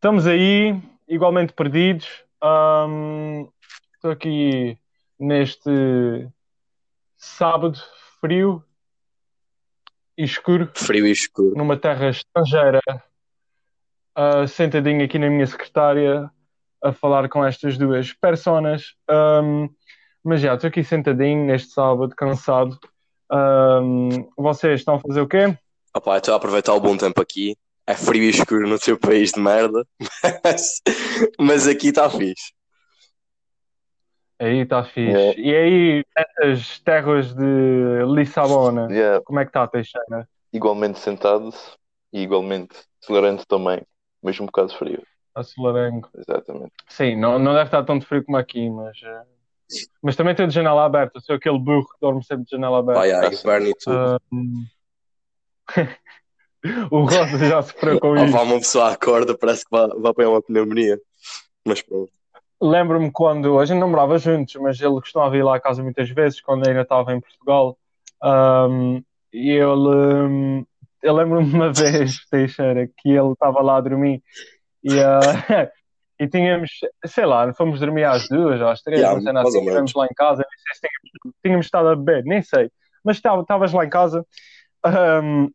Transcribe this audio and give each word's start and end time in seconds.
Estamos 0.00 0.26
aí, 0.26 0.80
igualmente 1.06 1.52
perdidos. 1.52 2.08
Ahm, 2.42 3.46
Estou 3.96 4.12
aqui 4.12 4.78
neste 5.18 5.70
sábado 7.18 7.78
frio 8.18 8.64
e 10.16 10.24
escuro, 10.24 10.70
Frio 10.74 11.06
e 11.06 11.10
escuro. 11.10 11.54
numa 11.54 11.76
terra 11.76 12.08
estrangeira, 12.08 12.80
ah, 14.14 14.46
sentadinho 14.46 15.04
aqui 15.04 15.18
na 15.18 15.28
minha 15.28 15.46
secretária, 15.46 16.30
a 16.82 16.92
falar 16.94 17.28
com 17.28 17.44
estas 17.44 17.76
duas 17.76 18.10
personas. 18.14 18.94
Ahm, 19.06 19.68
mas 20.24 20.40
já, 20.40 20.54
estou 20.54 20.68
aqui 20.68 20.82
sentadinho 20.82 21.44
neste 21.44 21.72
sábado, 21.74 22.16
cansado. 22.16 22.78
Ahm, 23.30 24.08
vocês 24.34 24.80
estão 24.80 24.94
a 24.94 24.98
fazer 25.00 25.20
o 25.20 25.28
quê? 25.28 25.54
Opa, 25.94 26.16
estou 26.16 26.32
a 26.32 26.38
aproveitar 26.38 26.72
o 26.72 26.80
bom 26.80 26.96
tempo 26.96 27.20
aqui. 27.20 27.54
É 27.90 27.94
frio 27.96 28.22
e 28.22 28.30
escuro 28.30 28.68
no 28.68 28.78
teu 28.78 28.96
país 28.96 29.32
de 29.32 29.40
merda. 29.40 29.84
Mas, 30.44 30.80
mas 31.40 31.66
aqui 31.66 31.88
está 31.88 32.08
fixe. 32.08 32.52
Aí 34.38 34.58
está 34.58 34.84
fixe. 34.84 35.16
É. 35.16 35.34
E 35.36 35.56
aí, 35.56 36.04
nessas 36.16 36.78
terras 36.80 37.34
de 37.34 38.04
Lissabona, 38.14 38.86
Yeah, 38.88 39.20
como 39.24 39.40
é 39.40 39.44
que 39.44 39.48
está, 39.48 39.66
Teixeira? 39.66 40.28
igualmente 40.52 41.00
sentado 41.00 41.52
e 42.12 42.22
igualmente 42.22 42.76
tolerante 43.04 43.44
também, 43.48 43.82
mas 44.22 44.38
um 44.38 44.46
bocado 44.46 44.72
frio. 44.76 45.02
A 45.34 45.42
Solarengo. 45.42 46.08
Exatamente. 46.16 46.72
Sim, 46.88 47.16
não, 47.16 47.40
não 47.40 47.52
deve 47.54 47.64
estar 47.64 47.82
tão 47.82 47.98
de 47.98 48.06
frio 48.06 48.24
como 48.24 48.38
aqui, 48.38 48.70
mas, 48.70 48.96
eh, 49.02 49.22
mas 50.00 50.14
também 50.14 50.34
tem 50.36 50.46
de 50.46 50.54
janela 50.54 50.84
aberta. 50.84 51.18
Sou 51.18 51.34
aquele 51.34 51.58
burro 51.58 51.88
que 51.88 52.00
dorme 52.00 52.22
sempre 52.24 52.44
de 52.44 52.52
janela 52.52 52.78
aberta. 52.78 53.00
Vai, 53.00 53.10
ai, 53.10 53.68
e 53.68 53.74
tudo. 53.74 54.20
Ahm, 54.32 54.66
o 56.90 57.04
Rosa 57.04 57.38
já 57.38 57.62
sofreu 57.62 57.98
com 57.98 58.16
Opa, 58.16 58.24
isso. 58.26 58.36
uma 58.38 58.58
pessoa 58.58 58.92
acorda, 58.92 59.36
parece 59.36 59.64
que 59.64 59.70
vai, 59.70 59.88
vai 59.88 60.10
apanhar 60.10 60.30
uma 60.30 60.42
pneumonia. 60.42 60.98
Mas 61.66 61.82
pronto. 61.82 62.10
Lembro-me 62.62 63.10
quando 63.10 63.58
a 63.58 63.64
gente 63.64 63.78
não 63.78 63.88
morava 63.88 64.18
juntos, 64.18 64.54
mas 64.56 64.78
ele 64.80 64.94
costumava 64.94 65.36
ir 65.36 65.42
lá 65.42 65.56
à 65.56 65.60
casa 65.60 65.82
muitas 65.82 66.10
vezes, 66.10 66.40
quando 66.40 66.66
ainda 66.68 66.82
estava 66.82 67.12
em 67.14 67.20
Portugal. 67.20 67.78
Ahm, 68.22 69.00
e 69.32 69.50
ele, 69.50 69.88
hum, 69.88 70.66
eu 71.02 71.14
lembro-me 71.14 71.48
de 71.48 71.54
uma 71.54 71.72
vez, 71.72 72.26
Teixeira, 72.30 72.86
que 72.98 73.08
ele 73.08 73.32
estava 73.32 73.62
lá 73.62 73.76
a 73.78 73.80
dormir 73.80 74.22
e, 74.84 74.98
ah, 74.98 75.20
e 76.20 76.28
tínhamos, 76.28 76.70
sei 77.06 77.24
lá, 77.24 77.52
fomos 77.54 77.80
dormir 77.80 78.04
às 78.04 78.28
duas, 78.28 78.60
às 78.60 78.82
três, 78.82 79.00
Yeah, 79.00 79.16
não 79.16 79.22
sei 79.22 79.32
nada 79.32 79.48
assim, 79.48 79.58
estivemos 79.60 79.94
lá 79.94 80.04
em 80.04 80.14
casa, 80.14 80.44
nem 80.46 80.58
sei 80.58 80.74
se 80.74 80.80
tínhamos, 80.80 81.36
tínhamos 81.42 81.66
estado 81.66 81.88
a 81.88 81.96
beber, 81.96 82.24
nem 82.24 82.42
sei, 82.42 82.70
mas 83.02 83.16
estava- 83.16 83.40
estavas 83.40 83.72
lá 83.72 83.84
em 83.86 83.90
casa. 83.90 84.26
ahm, 84.84 85.48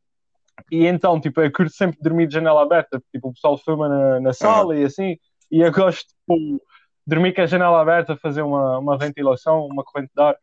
e 0.72 0.86
então, 0.86 1.20
tipo, 1.20 1.42
eu 1.42 1.52
curto 1.52 1.72
sempre 1.72 1.98
dormir 2.02 2.28
de 2.28 2.34
janela 2.34 2.62
aberta, 2.62 3.02
tipo, 3.12 3.30
o 3.30 3.34
pessoal 3.34 3.58
fuma 3.58 3.88
na, 3.88 4.20
na 4.20 4.34
sala 4.34 4.76
e 4.78 4.84
assim, 4.84 5.18
e 5.52 5.62
eu 5.62 5.72
gosto, 5.72 6.08
tipo, 6.08 6.62
dormir 7.06 7.34
com 7.34 7.42
a 7.42 7.46
janela 7.46 7.82
aberta, 7.82 8.18
fazer 8.18 8.42
uma, 8.42 8.80
uma 8.80 8.98
ventilação, 8.98 9.68
uma 9.68 9.84
corrente 9.84 10.12
de 10.16 10.22
ar. 10.22 10.36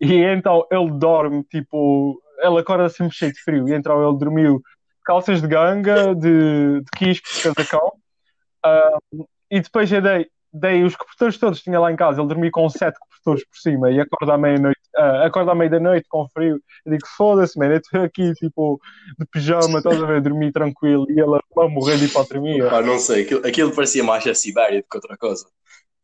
E 0.00 0.14
então 0.24 0.66
ele 0.70 0.90
dorme, 0.92 1.42
tipo, 1.44 2.20
ele 2.38 2.58
acorda 2.58 2.88
sempre 2.88 3.14
cheio 3.16 3.32
de 3.32 3.40
frio. 3.40 3.68
E 3.68 3.74
então 3.74 4.06
ele 4.06 4.18
dormiu 4.18 4.62
calças 5.04 5.40
de 5.40 5.48
ganga, 5.48 6.14
de, 6.14 6.80
de 6.80 6.90
quisco, 6.96 7.28
de 7.28 7.42
casacão. 7.42 7.92
Ah, 8.64 8.98
e 9.50 9.60
depois 9.60 9.90
eu 9.92 10.00
dei, 10.00 10.28
dei 10.54 10.84
os 10.84 10.94
cobertores 10.94 11.36
todos 11.36 11.62
tinha 11.62 11.80
lá 11.80 11.92
em 11.92 11.96
casa. 11.96 12.20
Ele 12.20 12.28
dormia 12.28 12.50
com 12.50 12.68
sete 12.70 12.96
cobertores 12.98 13.44
por 13.46 13.58
cima 13.58 13.90
e 13.90 14.00
acorda 14.00 14.34
à 14.34 14.38
meia-noite, 14.38 14.80
ah, 14.96 15.26
acorda 15.26 15.50
à 15.50 15.54
meia 15.54 15.70
da 15.70 15.80
noite 15.80 16.06
com 16.08 16.28
frio. 16.28 16.60
Eu 16.86 16.92
digo, 16.92 17.06
foda-se, 17.16 17.58
man, 17.58 17.66
eu 17.66 17.78
estou 17.78 18.02
aqui, 18.02 18.32
tipo, 18.34 18.80
de 19.18 19.26
pijama, 19.26 19.78
estás 19.78 20.00
a 20.00 20.06
ver, 20.06 20.22
dormir 20.22 20.52
tranquilo. 20.52 21.06
E 21.10 21.20
ele 21.20 21.38
a 21.58 21.68
morrer 21.68 21.98
de 21.98 22.04
hipotermia. 22.04 22.70
Pá, 22.70 22.80
não 22.80 22.98
sei, 22.98 23.24
aquilo, 23.24 23.46
aquilo 23.46 23.74
parecia 23.74 24.04
mais 24.04 24.26
a 24.26 24.34
Sibéria 24.34 24.80
do 24.80 24.86
que 24.88 24.96
outra 24.96 25.16
coisa. 25.16 25.46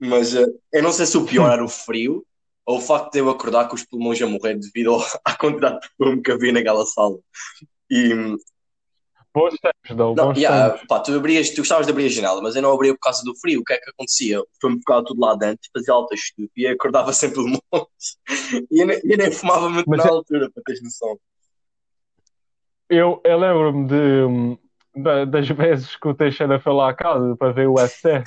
Mas 0.01 0.35
eh, 0.35 0.47
eu 0.73 0.83
não 0.83 0.93
sei 0.93 1.07
se 1.07 1.17
o 1.17 1.25
pior 1.25 1.53
era 1.53 1.65
o 1.65 1.69
frio 1.69 2.25
ou 2.67 2.79
o 2.79 2.81
facto 2.81 3.13
de 3.13 3.19
eu 3.19 3.29
acordar 3.29 3.69
com 3.69 3.75
os 3.75 3.85
pulmões 3.85 4.21
a 4.21 4.27
morrer 4.27 4.55
devido 4.55 4.97
à 5.25 5.35
quantidade 5.37 5.81
de 5.81 5.89
perfume 5.97 6.23
que 6.23 6.33
havia 6.33 6.53
naquela 6.53 6.87
sala. 6.87 7.17
E, 7.91 8.37
Bons 9.33 9.55
tempos, 9.61 9.97
Dou, 9.97 10.15
não, 10.17 10.27
bons 10.27 10.39
yeah, 10.39 10.71
tempos. 10.71 10.87
pá, 10.89 11.01
tu, 11.01 11.15
abrias, 11.15 11.51
tu 11.51 11.59
gostavas 11.59 11.87
de 11.87 11.93
abrir 11.93 12.07
a 12.07 12.09
janela, 12.09 12.43
mas 12.43 12.57
eu 12.57 12.63
não 12.63 12.73
abria 12.73 12.93
por 12.95 13.01
causa 13.01 13.23
do 13.25 13.35
frio. 13.37 13.61
O 13.61 13.65
que 13.65 13.73
é 13.75 13.79
que 13.79 13.91
acontecia? 13.91 14.41
O 14.41 14.47
perfume 14.47 14.79
ficava 14.81 15.05
tudo 15.05 15.21
lá 15.21 15.37
dentro, 15.37 15.61
fazia 15.73 15.95
alta 15.95 16.15
estúpida 16.15 16.51
e 16.57 16.67
acordava 16.67 17.13
sempre 17.15 17.45
de 17.45 17.51
monte. 17.51 18.67
E 18.71 18.83
eu, 18.83 18.87
nem- 18.87 19.01
eu 19.05 19.17
nem 19.17 19.31
fumava 19.31 19.71
muito 19.71 19.89
Mas 19.89 19.99
na 19.99 20.07
é- 20.07 20.09
altura, 20.09 20.51
para 20.51 20.63
teres 20.65 20.83
noção. 20.83 21.17
Eu, 22.89 23.21
eu 23.25 23.39
lembro-me 23.39 23.87
de, 23.87 24.59
da- 25.03 25.25
das 25.25 25.49
vezes 25.51 25.97
que 25.97 26.09
o 26.09 26.15
Teixeira 26.15 26.59
foi 26.59 26.73
lá 26.73 26.91
à 26.91 26.95
casa 26.95 27.37
para 27.37 27.53
ver 27.53 27.69
o 27.69 27.75
UFC. 27.75 28.23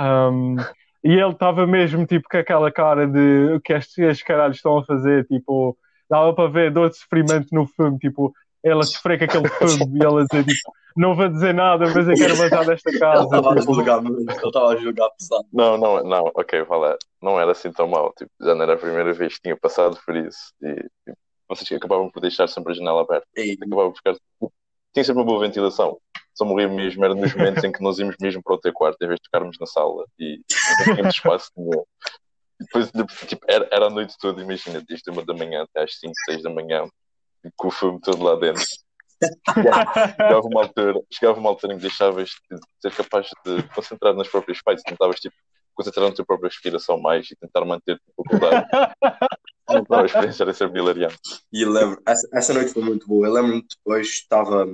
Um, 0.00 0.56
e 1.04 1.12
ele 1.12 1.32
estava 1.32 1.66
mesmo 1.66 2.06
tipo 2.06 2.26
com 2.30 2.36
aquela 2.38 2.70
cara 2.72 3.06
de 3.06 3.54
o 3.54 3.60
que 3.60 3.72
estes 3.72 4.22
caralhos 4.22 4.56
estão 4.56 4.78
a 4.78 4.84
fazer, 4.84 5.26
tipo, 5.26 5.76
dava 6.08 6.34
para 6.34 6.48
ver 6.48 6.72
dor 6.72 6.88
de 6.90 6.96
sofrimento 6.96 7.48
no 7.52 7.66
filme, 7.66 7.98
tipo, 7.98 8.32
ele 8.64 8.80
a 8.80 8.82
sofrer 8.82 9.18
com 9.18 9.24
aquele 9.24 9.48
filme 9.48 9.98
e 9.98 10.04
ele 10.06 10.20
a 10.22 10.24
dizer, 10.24 10.44
tipo, 10.44 10.72
não 10.96 11.14
vou 11.14 11.28
dizer 11.28 11.54
nada, 11.54 11.86
mas 11.94 12.06
eu 12.08 12.14
quero 12.14 12.36
vazar 12.36 12.66
desta 12.66 12.90
Ele 12.90 12.98
casa. 12.98 13.24
estava 13.24 13.52
a 13.52 13.56
tipo. 13.60 13.74
julgar 13.74 14.00
muito, 14.02 14.20
ele 14.30 14.46
estava 14.46 14.68
a 14.72 14.76
julgar 14.76 15.10
pesado. 15.18 15.46
Não, 15.52 15.76
não, 15.78 16.02
não, 16.04 16.30
ok, 16.34 16.62
vá 16.64 16.76
lá. 16.76 16.96
Não 17.22 17.40
era 17.40 17.52
assim 17.52 17.72
tão 17.72 17.88
mal. 17.88 18.12
Tipo, 18.16 18.30
já 18.40 18.54
não 18.54 18.62
era 18.62 18.74
a 18.74 18.78
primeira 18.78 19.12
vez 19.12 19.34
que 19.36 19.42
tinha 19.42 19.56
passado 19.56 19.98
por 20.04 20.16
isso. 20.16 20.52
E 20.62 20.74
tipo, 20.74 21.18
vocês 21.48 21.72
acabavam 21.72 22.10
por 22.10 22.20
deixar 22.20 22.46
sempre 22.48 22.72
a 22.72 22.76
janela 22.76 23.02
aberta. 23.02 23.26
E, 23.36 23.52
Acabavam 23.60 23.90
por 23.92 23.96
ficar. 23.98 24.14
Tinha 24.92 25.04
sempre 25.04 25.22
uma 25.22 25.24
boa 25.26 25.40
ventilação. 25.40 25.98
Só 26.34 26.44
morria 26.44 26.68
mesmo, 26.68 27.04
era 27.04 27.14
nos 27.14 27.34
momentos 27.34 27.62
em 27.64 27.72
que 27.72 27.82
nós 27.82 27.98
íamos 27.98 28.16
mesmo 28.20 28.42
para 28.42 28.54
o 28.54 28.58
teu 28.58 28.72
quarto, 28.72 28.96
em 29.02 29.06
vez 29.06 29.18
de 29.20 29.24
ficarmos 29.26 29.56
na 29.58 29.66
sala. 29.66 30.04
E 30.18 30.40
não 30.86 30.94
tínhamos 30.94 31.14
espaço 31.14 31.50
nenhum. 31.56 31.82
Depois, 32.60 32.90
de- 32.92 33.26
tipo, 33.26 33.44
era, 33.48 33.66
era 33.72 33.86
a 33.86 33.90
noite 33.90 34.14
toda, 34.20 34.40
imagina, 34.42 34.82
desde 34.86 35.10
uma 35.10 35.24
da 35.24 35.34
manhã 35.34 35.62
até 35.64 35.82
às 35.84 35.98
5, 35.98 36.12
6 36.26 36.42
da 36.42 36.50
manhã, 36.50 36.84
com 37.56 37.68
o 37.68 37.70
filme 37.70 38.00
todo 38.00 38.22
lá 38.22 38.36
dentro. 38.36 38.64
chegava 40.16 40.46
uma 40.46 40.62
altura, 40.62 41.00
chegava 41.12 41.38
uma 41.38 41.50
altura 41.50 41.74
em 41.74 41.76
que 41.76 41.82
deixavas 41.82 42.30
de 42.50 42.58
ser 42.80 42.92
capaz 42.94 43.28
de 43.44 43.62
concentrar 43.74 44.14
nas 44.14 44.28
próprias 44.28 44.60
partes, 44.62 44.82
tentavas 44.82 45.20
tipo, 45.20 45.36
concentrar 45.74 46.08
na 46.08 46.14
tua 46.14 46.24
própria 46.24 46.48
respiração 46.48 46.98
mais 46.98 47.30
e 47.30 47.36
tentar 47.36 47.64
manter 47.64 48.00
o 48.16 48.24
cuidado. 48.24 48.66
Não, 49.88 50.00
a 50.00 50.04
experiência 50.04 50.42
era 50.42 50.52
sempre 50.52 50.80
hilariante. 50.80 51.16
e 51.52 51.64
lembro, 51.64 52.00
essa, 52.06 52.28
essa 52.34 52.52
noite 52.52 52.72
foi 52.72 52.82
muito 52.82 53.06
boa. 53.06 53.26
Eu 53.26 53.32
lembro-me 53.32 53.64
depois, 53.68 54.08
estava 54.08 54.66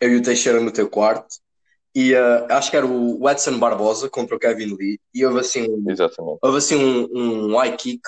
eu 0.00 0.10
e 0.10 0.16
o 0.16 0.22
Teixeira 0.22 0.60
no 0.60 0.70
teu 0.70 0.88
quarto. 0.90 1.36
E 1.94 2.12
eh, 2.12 2.46
acho 2.50 2.70
que 2.70 2.76
era 2.76 2.86
o 2.86 3.28
Edson 3.30 3.58
Barbosa 3.58 4.10
contra 4.10 4.36
o 4.36 4.38
Kevin 4.38 4.76
Lee. 4.76 5.00
E 5.14 5.24
houve 5.24 5.40
assim 5.40 5.62
um, 5.62 5.90
Exatamente. 5.90 6.38
houve 6.42 6.58
assim 6.58 6.76
um, 6.76 7.08
um 7.14 7.56
high 7.56 7.74
kick 7.74 8.02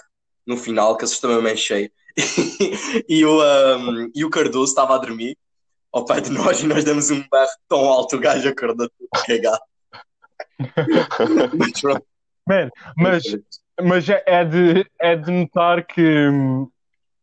no 0.46 0.58
final 0.58 0.96
que 0.96 1.04
assustou-me 1.04 1.42
bem 1.42 1.56
cheio. 1.56 1.90
E, 3.08 3.24
o, 3.24 3.42
um, 3.42 4.10
e 4.14 4.24
o 4.24 4.30
Cardoso 4.30 4.70
estava 4.70 4.94
a 4.94 4.98
dormir 4.98 5.36
ao 5.92 6.04
pé 6.04 6.20
de 6.20 6.30
nós 6.30 6.60
e 6.60 6.66
nós 6.66 6.84
demos 6.84 7.10
um 7.10 7.22
berro 7.30 7.48
tão 7.68 7.80
alto, 7.80 8.16
o 8.16 8.20
gajo 8.20 8.48
acordou 8.48 8.88
tudo 8.90 9.08
cagado. 9.26 9.60
Mas 11.56 11.80
pronto. 11.80 12.04
Man, 12.46 12.70
mas, 12.96 13.22
mas 13.80 14.08
é, 14.08 14.22
é 14.26 14.44
de, 14.44 14.86
é 15.00 15.16
de 15.16 15.30
notar 15.30 15.86
que 15.86 16.28
hum, 16.28 16.68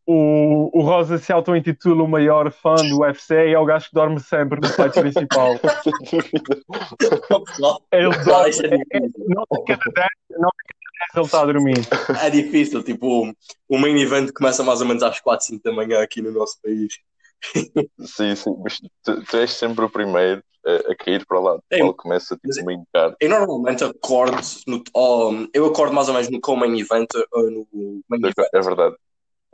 o, 0.06 0.70
o 0.72 0.82
Rosa 0.82 1.18
se 1.18 1.32
auto-intitula 1.32 2.04
o 2.04 2.08
maior 2.08 2.50
fã 2.52 2.76
do 2.76 3.00
UFC 3.00 3.48
e 3.48 3.54
é 3.54 3.58
o 3.58 3.64
gajo 3.64 3.88
que 3.88 3.94
dorme 3.94 4.20
sempre 4.20 4.60
no 4.60 4.68
site 4.68 5.00
principal. 5.00 5.54
Ele 7.92 8.24
dorme, 8.24 8.86
é 8.90 9.00
não 9.00 9.44
cada 9.66 9.82
10, 9.94 10.08
não 10.38 10.48
a 10.48 10.52
cada 10.66 10.80
10 10.80 10.85
ele 11.14 11.24
está 11.24 11.42
a 11.42 11.46
dormir. 11.46 11.74
É 12.26 12.30
difícil, 12.30 12.82
tipo, 12.82 13.32
o 13.68 13.78
main 13.78 14.00
event 14.00 14.30
começa 14.32 14.62
mais 14.62 14.80
ou 14.80 14.86
menos 14.86 15.02
às 15.02 15.20
4, 15.20 15.46
5 15.46 15.62
da 15.62 15.72
manhã 15.72 16.00
aqui 16.02 16.20
no 16.22 16.32
nosso 16.32 16.58
país. 16.62 16.94
Sim, 18.00 18.34
sim, 18.34 18.54
mas 18.62 18.78
tu, 19.04 19.22
tu 19.24 19.36
és 19.36 19.50
sempre 19.52 19.84
o 19.84 19.90
primeiro 19.90 20.42
a, 20.66 20.92
a 20.92 20.96
cair 20.96 21.24
para 21.26 21.38
lá. 21.38 21.58
Ei, 21.70 21.80
Ele 21.80 21.92
começa 21.92 22.34
tipo, 22.34 22.48
mas- 22.48 22.64
meio 22.64 22.82
caro. 22.92 23.14
Eu 23.20 23.28
normalmente 23.28 23.84
acordo, 23.84 24.38
no, 24.66 24.82
ou, 24.94 25.46
eu 25.52 25.66
acordo 25.66 25.94
mais 25.94 26.08
ou 26.08 26.14
menos 26.14 26.30
no 26.30 26.40
com 26.40 26.54
o 26.54 26.56
main 26.56 26.78
event 26.78 27.08
ou 27.32 27.50
no 27.50 27.66
main 28.08 28.20
event. 28.20 28.48
É 28.52 28.60
verdade. 28.60 28.96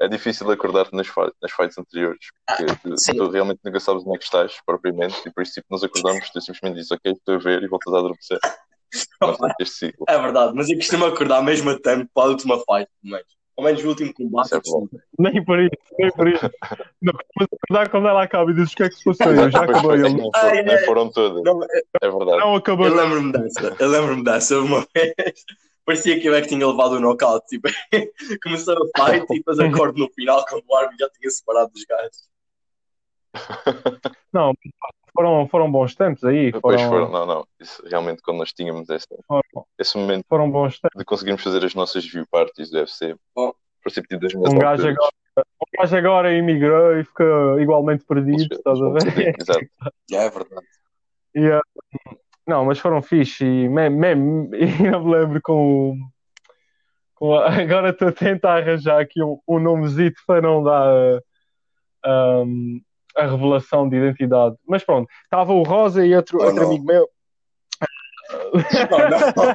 É 0.00 0.09
difícil 0.09 0.50
acordar-te 0.50 0.94
nas, 0.97 1.06
nas 1.41 1.53
fights 1.53 1.79
anteriores, 1.79 2.27
porque 2.47 2.67
tu, 2.82 2.93
Ah, 2.93 2.97
sim. 2.97 3.17
tu 3.17 3.29
realmente 3.31 3.61
nunca 3.65 3.79
sabes 3.79 4.03
onde 4.05 4.17
é 4.17 4.19
que 4.19 4.25
estás, 4.25 4.56
propriamente, 4.67 5.15
e 5.27 5.31
por 5.32 5.43
isso, 5.43 5.53
tipo, 5.53 5.67
nós 5.71 5.85
acordamos, 5.85 6.29
tu 6.31 6.41
simplesmente 6.41 6.77
dizes, 6.77 6.91
ok, 6.91 7.12
estou 7.12 7.35
a 7.37 7.38
ver, 7.38 7.62
e 7.62 7.69
voltas 7.69 7.93
a 7.94 7.99
adormecer. 7.99 8.38
Ciclo. 9.65 10.05
É 10.09 10.19
verdade, 10.19 10.53
mas 10.55 10.69
eu 10.69 10.77
costumo 10.77 11.05
acordar 11.06 11.43
mesmo 11.43 11.71
a 11.71 11.79
tempo 11.79 12.09
para 12.15 12.25
a 12.25 12.29
última 12.29 12.56
fight, 12.59 12.89
pelo 13.03 13.12
menos. 13.15 13.27
Ao 13.56 13.65
menos 13.65 13.85
o 13.85 13.89
último 13.89 14.15
combate. 14.15 14.55
É. 14.55 14.61
Nem 15.19 15.44
por 15.44 15.61
isso, 15.61 15.71
nem 15.99 16.11
por 16.12 16.27
isso. 16.29 16.50
Não, 17.03 17.12
mas 17.37 17.49
acordar 17.53 17.91
quando 17.91 18.09
ela 18.09 18.23
acaba 18.23 18.50
e 18.50 18.55
dizes 18.55 18.73
o 18.73 18.77
que 18.77 18.83
é 18.83 18.89
que 18.89 18.94
se 18.94 19.05
passou. 19.05 19.33
Eu 19.33 19.50
já 19.50 19.62
acabou 19.65 19.94
ele. 19.94 20.09
nem, 20.09 20.31
Ah, 20.35 20.56
é. 20.56 20.62
nem 20.62 20.79
foram 20.87 21.11
todas, 21.11 21.43
Não, 21.43 21.62
é 21.62 21.67
verdade. 22.00 22.39
Não 22.39 22.55
acabou. 22.56 22.87
eu 22.87 22.94
lembro-me 22.94 23.33
dessa, 23.33 23.77
eu 23.79 23.89
lembro-me 23.89 24.25
dessa 24.25 24.59
uma 24.59 24.87
vez. 24.94 25.15
Parecia 25.85 26.19
que 26.21 26.29
eu 26.29 26.35
é 26.35 26.41
que 26.41 26.47
tinha 26.49 26.67
levado 26.67 26.93
o 26.93 27.00
knockout. 27.00 27.44
Tipo, 27.49 27.69
começou 28.43 28.75
a 28.75 29.06
fight 29.11 29.27
e 29.31 29.37
depois 29.39 29.59
acordo 29.59 29.99
no 29.99 30.09
final 30.12 30.44
quando 30.49 30.62
o 30.67 30.77
árbitro 30.77 30.99
já 31.06 31.11
tinha 31.11 31.31
separado 31.31 31.73
dos 31.73 31.85
gajos. 31.85 32.29
Não, 34.33 34.53
foram, 35.14 35.49
foram 35.49 35.70
bons 35.70 35.94
tempos 35.94 36.25
aí. 36.25 36.53
Depois 36.53 36.81
Foram, 36.82 37.06
foram, 37.06 37.11
não, 37.12 37.26
não. 37.26 37.47
Isso, 37.61 37.82
realmente, 37.87 38.23
quando 38.23 38.38
nós 38.38 38.53
tínhamos 38.53 38.88
esse, 38.88 39.06
foram, 39.26 39.67
esse 39.79 39.97
momento 39.99 40.25
foram 40.29 40.50
bons 40.50 40.79
tempos. 40.81 40.99
de 40.99 41.05
conseguirmos 41.05 41.43
fazer 41.43 41.64
as 41.64 41.75
nossas 41.75 42.06
view 42.06 42.26
parties 42.31 42.70
do 42.70 42.79
UFC, 42.79 43.14
melhores 43.37 44.35
Um 44.35 44.59
gajo 44.59 44.88
agora, 44.88 45.12
um 45.37 45.81
gajo 45.81 45.97
agora 45.97 46.32
emigrou 46.35 46.99
e 46.99 47.05
ficou 47.05 47.61
igualmente 47.61 48.05
perdido, 48.05 48.47
estás 48.55 48.81
a 48.81 48.88
ver? 48.91 49.03
Exato. 49.38 49.67
É 50.12 50.29
verdade. 50.31 50.67
E, 51.35 51.50
ah, 51.50 51.62
não, 52.47 52.65
mas 52.67 52.79
foram 52.79 53.00
fixe 53.00 53.44
e 53.44 53.69
mesmo, 53.69 53.99
mesmo 53.99 54.50
e 54.55 54.87
eu 54.87 55.03
me 55.05 55.12
lembro 55.15 55.41
com, 55.43 55.93
o- 55.93 55.97
com 57.15 57.35
a- 57.35 57.49
agora 57.61 57.91
estou 57.91 58.08
a 58.08 58.12
tentar 58.12 58.58
arranjar 58.58 59.00
aqui 59.00 59.23
um, 59.23 59.38
um 59.49 59.58
nomezito 59.58 60.20
para 60.26 60.43
não 60.43 60.62
dar 60.62 61.20
ah, 62.05 62.43
um, 62.44 62.81
a 63.17 63.26
revelação 63.26 63.88
de 63.88 63.97
identidade. 63.97 64.56
Mas 64.67 64.85
pronto, 64.85 65.09
estava 65.25 65.53
o 65.53 65.62
Rosa 65.62 66.05
e 66.05 66.14
outro, 66.14 66.38
Oh, 66.41 66.44
outro 66.44 66.61
não. 66.61 66.67
amigo 66.69 66.85
meu. 66.85 67.09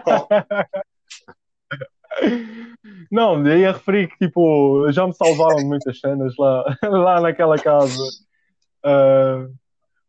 Não, 3.12 3.46
eu 3.48 3.58
ia 3.60 3.72
referir 3.72 4.08
que 4.10 4.18
tipo, 4.18 4.92
já 4.92 5.06
me 5.06 5.14
salvaram 5.14 5.62
muitas 5.64 6.00
cenas 6.00 6.34
lá, 6.38 6.64
lá 6.84 7.22
naquela 7.22 7.58
casa. 7.58 8.04
Ah, 8.84 9.48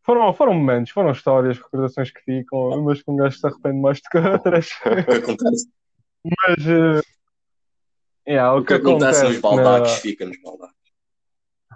foram, 0.03 0.33
foram 0.33 0.53
momentos, 0.53 0.91
foram 0.91 1.11
histórias, 1.11 1.57
recordações 1.57 2.11
que 2.11 2.21
ficam, 2.21 2.83
mas 2.83 3.01
que 3.01 3.11
um 3.11 3.15
gajo 3.15 3.37
se 3.37 3.45
arrepende 3.47 3.79
mais 3.79 3.99
do 4.01 4.09
que 4.09 4.17
outras. 4.17 4.69
acontece. 4.83 5.67
Mas 6.23 6.67
eh, 6.67 7.01
yeah, 8.27 8.53
o 8.53 8.59
O 8.59 8.61
que 8.61 8.67
que 8.67 8.73
acontece 8.73 9.23
nos 9.23 9.37
acontece 9.37 9.41
baldaques 9.41 9.91
na- 9.95 9.99
fica 9.99 10.25
nos 10.25 10.41
baldaques. 10.41 10.58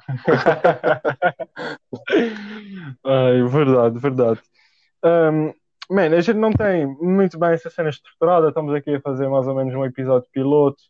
Ai, 3.05 3.44
verdade, 3.44 4.00
verdade. 4.00 4.39
Um, 5.03 5.53
man, 5.89 6.15
a 6.15 6.21
gente 6.21 6.38
não 6.38 6.51
tem 6.51 6.85
muito 6.85 7.38
bem 7.38 7.51
essa 7.51 7.69
cena 7.69 7.89
estruturada. 7.89 8.50
Estamos 8.50 8.73
aqui 8.73 8.95
a 8.95 9.01
fazer 9.01 9.27
mais 9.27 9.47
ou 9.47 9.55
menos 9.55 9.73
um 9.73 9.85
episódio 9.85 10.29
piloto. 10.31 10.81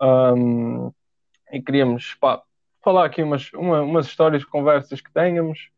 Um, 0.00 0.92
e 1.52 1.60
queríamos 1.60 2.14
pá, 2.14 2.42
falar 2.82 3.06
aqui 3.06 3.22
umas, 3.22 3.52
uma- 3.52 3.82
umas 3.82 4.06
histórias, 4.06 4.44
conversas 4.44 5.00
que 5.00 5.12
tenhamos. 5.12 5.68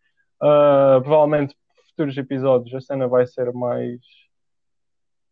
Uh, 0.43 1.01
provavelmente 1.03 1.57
futuros 1.89 2.17
episódios 2.19 2.75
a 2.75 2.81
cena 2.81 3.09
vai 3.09 3.27
ser 3.27 3.53
mais, 3.53 4.01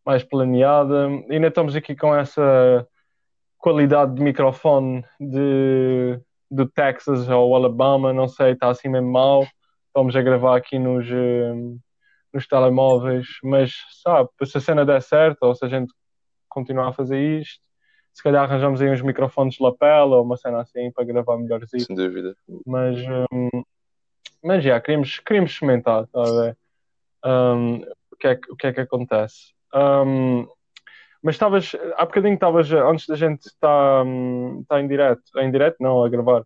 mais 0.05 0.23
planeada. 0.23 1.07
Ainda 1.29 1.47
estamos 1.47 1.75
aqui 1.75 1.95
com 1.95 2.15
essa 2.15 2.87
qualidade 3.57 4.15
de 4.15 4.21
microfone 4.23 5.03
de, 5.19 6.19
do 6.55 6.67
Texas 6.67 7.27
ou 7.29 7.55
Alabama, 7.55 8.13
não 8.13 8.27
sei, 8.27 8.51
está 8.53 8.69
assim 8.69 8.89
mesmo 8.89 9.11
mal. 9.11 9.45
Estamos 9.87 10.15
a 10.15 10.21
gravar 10.21 10.57
aqui 10.57 10.77
nos, 10.79 11.05
eh, 11.09 11.53
nos 12.33 12.47
telemóveis, 12.47 13.27
mas 13.43 13.73
sabe, 14.03 14.29
se 14.45 14.57
a 14.57 14.61
cena 14.61 14.85
der 14.85 15.01
certo, 15.01 15.43
ou 15.43 15.55
se 15.55 15.63
a 15.65 15.67
gente 15.69 15.93
continuar 16.49 16.89
a 16.89 16.93
fazer 16.93 17.19
isto, 17.41 17.59
se 18.13 18.23
calhar 18.23 18.43
arranjamos 18.43 18.81
aí 18.81 18.89
uns 18.89 19.01
microfones 19.01 19.55
de 19.55 19.63
lapela 19.63 20.15
ou 20.17 20.23
uma 20.23 20.37
cena 20.37 20.61
assim 20.61 20.91
para 20.91 21.03
gravar 21.03 21.37
melhorzinho. 21.37 21.85
Sem 21.85 21.95
dúvida. 21.95 22.35
Mas, 22.65 22.97
hum, 23.31 23.63
mas 24.43 24.63
já, 24.63 24.79
queríamos, 24.79 25.19
queríamos 25.19 25.51
experimentar, 25.51 26.07
tá 26.07 26.21
a 26.21 26.31
ver? 26.31 26.57
Hum, 27.25 27.81
o, 28.11 28.15
que 28.15 28.27
é, 28.27 28.35
que- 28.35 28.51
o 28.51 28.55
que 28.55 28.67
é 28.67 28.73
que 28.73 28.81
acontece? 28.81 29.53
Hum, 29.73 30.47
mas 31.25 31.33
estavas, 31.33 31.75
há 31.97 32.05
bocadinho 32.05 32.35
estavas, 32.35 32.71
antes 32.71 33.07
da 33.07 33.15
gente 33.15 33.47
estar 33.47 34.05
hum, 34.05 34.63
tá 34.69 34.79
em 34.79 34.87
direto, 34.87 35.23
em 35.37 35.49
direto 35.49 35.77
não, 35.79 36.03
a 36.03 36.07
gravar, 36.07 36.43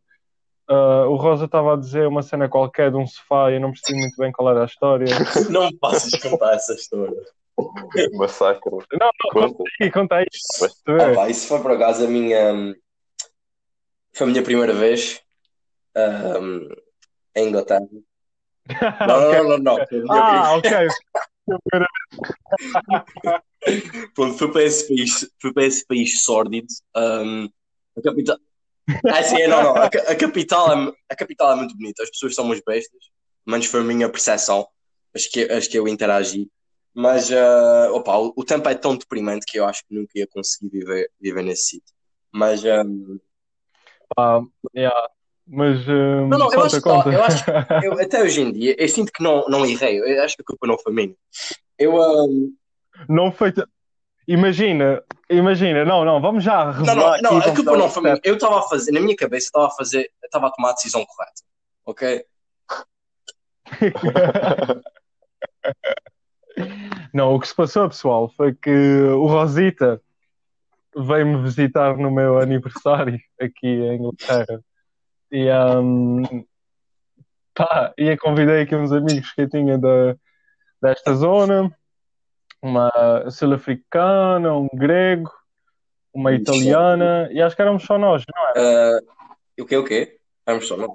ah, 0.70 1.06
o 1.06 1.18
Rosa 1.18 1.44
estava 1.44 1.74
a 1.74 1.76
dizer 1.76 2.08
uma 2.08 2.24
cena 2.24 2.48
qualquer 2.48 2.90
de 2.90 2.96
um 2.96 3.06
sofá 3.06 3.52
e 3.52 3.56
eu 3.56 3.60
não 3.60 3.72
percebi 3.72 4.00
muito 4.00 4.16
bem 4.16 4.31
qual 4.31 4.50
era 4.52 4.62
a 4.62 4.66
história. 4.66 5.06
Não 5.52 5.68
me 5.68 5.78
faças 5.81 6.12
contar 6.22 6.54
essa 6.54 6.74
história. 6.76 7.14
Massacre. 8.14 8.72
Não, 8.72 9.10
Conta. 9.34 9.64
E 9.81 9.92
conta 9.92 10.16
aí, 10.16 10.26
Ah, 10.88 11.14
pá, 11.14 11.30
isso 11.30 11.50
foi 11.50 11.62
por 11.62 11.72
acaso 11.72 12.06
a 12.06 12.08
minha. 12.08 12.54
hum, 12.54 12.74
Foi 14.14 14.28
a 14.28 14.30
minha 14.30 14.44
primeira 14.44 14.72
vez 14.74 15.22
hum, 16.42 16.70
em 17.36 17.50
Inglaterra. 17.50 17.86
Não, 19.06 19.18
Ok. 19.28 19.40
não, 19.40 19.44
não, 19.44 19.58
não. 19.58 19.88
Foi 19.88 20.00
a 20.00 20.04
minha 20.04 20.42
Ah, 20.42 20.56
ok. 20.56 20.72
Pronto, 24.16 24.38
fui 24.38 24.51
para 24.51 24.63
esse 24.63 24.88
país, 24.88 25.30
fui 25.42 25.54
para 25.54 25.66
esse 25.66 25.86
país 25.86 26.24
sórdido. 26.24 26.68
hum, 26.95 27.50
a 27.98 28.01
capital. 28.01 28.38
Ah, 29.07 29.24
sim, 29.24 29.48
não, 29.48 29.63
não. 29.63 29.75
A, 29.75 29.86
a 29.86 30.16
capital 30.16 30.71
é, 30.89 30.94
a 31.10 31.16
capital 31.16 31.54
é 31.54 31.56
muito 31.56 31.75
bonita, 31.77 32.04
as 32.04 32.10
pessoas 32.10 32.36
são 32.36 32.45
umas 32.45 32.60
bestas, 32.66 33.00
mas 33.45 33.66
foi 33.66 33.81
a 33.81 33.83
minha 33.83 34.10
percepção, 34.10 34.68
as 35.16 35.25
que, 35.27 35.44
as 35.44 35.68
que 35.68 35.77
eu 35.77 35.88
interagi. 35.88 36.50
Mas 36.94 37.31
ah, 37.31 37.89
opa, 37.94 38.18
o, 38.18 38.33
o 38.36 38.44
tempo 38.44 38.68
é 38.68 38.75
tão 38.75 38.95
deprimente 38.98 39.45
que 39.45 39.60
eu 39.60 39.66
acho 39.66 39.83
que 39.88 39.94
nunca 39.94 40.12
ia 40.15 40.27
conseguir 40.27 40.69
viver, 40.69 41.12
viver 41.22 41.44
nesse 41.44 41.63
sítio. 41.65 41.94
Mas 42.31 42.63
hum, 42.63 43.19
Pá, 44.15 44.42
yeah. 44.75 45.10
Mas 45.48 45.80
hum, 45.88 46.30
Não, 46.30 46.38
não, 46.38 46.51
eu 46.54 46.62
acho 46.62 46.75
que- 46.77 46.81
conta. 46.81 47.10
eu 47.12 47.24
acho 47.24 47.44
eu, 47.83 48.00
até 48.00 48.22
hoje 48.22 48.42
em 48.42 48.51
dia 48.51 48.75
eu 48.77 48.88
sinto 48.89 49.12
que 49.12 49.24
não, 49.24 49.45
não 49.48 49.65
errei, 49.65 50.00
eu 50.00 50.24
acho 50.24 50.36
que 50.36 50.42
a 50.42 50.45
culpa 50.45 50.68
não 50.68 50.77
foi 50.80 50.94
minha. 50.94 51.15
Eu, 51.77 51.95
hum, 51.95 52.54
Não 53.07 53.31
foi. 53.31 53.54
Imagina, 54.28 55.01
imagina, 55.30 55.86
não, 55.86 56.06
não, 56.06 56.22
vamos 56.22 56.44
já 56.44 56.72
Não, 56.74 56.96
não, 56.96 57.22
não, 57.22 57.38
a 57.40 57.56
culpa 57.56 57.78
não 57.78 57.90
foi 57.90 58.04
minha. 58.04 58.19
Eu 58.24 58.36
estava 58.36 58.60
a 58.60 58.63
fazer, 58.63 58.92
na 58.92 59.00
minha 59.00 59.16
cabeça, 59.16 59.48
estava 59.48 59.68
a 59.68 59.72
fazer, 59.72 60.12
estava 60.24 60.48
a 60.48 60.51
tomar 60.51 60.69
a 60.69 60.74
decisão 60.74 61.06
correta. 61.06 61.42
Ok? 61.86 62.25
Não, 67.13 67.34
o 67.34 67.40
que 67.40 67.48
se 67.48 67.56
passou, 67.56 67.88
pessoal, 67.88 68.30
foi 68.30 68.54
que 68.54 68.69
o 68.69 69.25
Rosita 69.25 70.01
veio-me 70.96 71.42
visitar 71.42 71.98
no 71.98 72.12
meu 72.12 72.40
aniversário 72.40 73.19
aqui 73.40 73.68
em 73.68 73.96
Inglaterra. 73.96 74.62
E, 75.31 75.48
hum, 75.51 76.46
pá, 77.54 77.94
e 77.98 78.16
convidei 78.18 78.62
aqui 78.62 78.75
uns 78.75 78.92
amigos 78.92 79.31
que 79.31 79.42
eu 79.42 79.50
tinha 79.50 79.78
da, 79.78 80.16
desta 80.81 81.13
zona, 81.13 81.72
uma 82.62 83.30
sul-africana, 83.30 84.54
um 84.56 84.68
grego, 84.74 85.32
uma 86.14 86.34
italiana, 86.34 87.30
e 87.32 87.42
acho 87.42 87.56
que 87.56 87.62
éramos 87.62 87.84
só 87.84 87.98
nós, 87.98 88.24
não 88.34 88.48
é? 88.48 88.54
Ah, 88.56 89.00
o 89.60 89.66
quê, 89.66 89.78
o 89.78 89.84
quê? 89.84 90.20
Vamos 90.46 90.68
só, 90.68 90.76
não. 90.76 90.94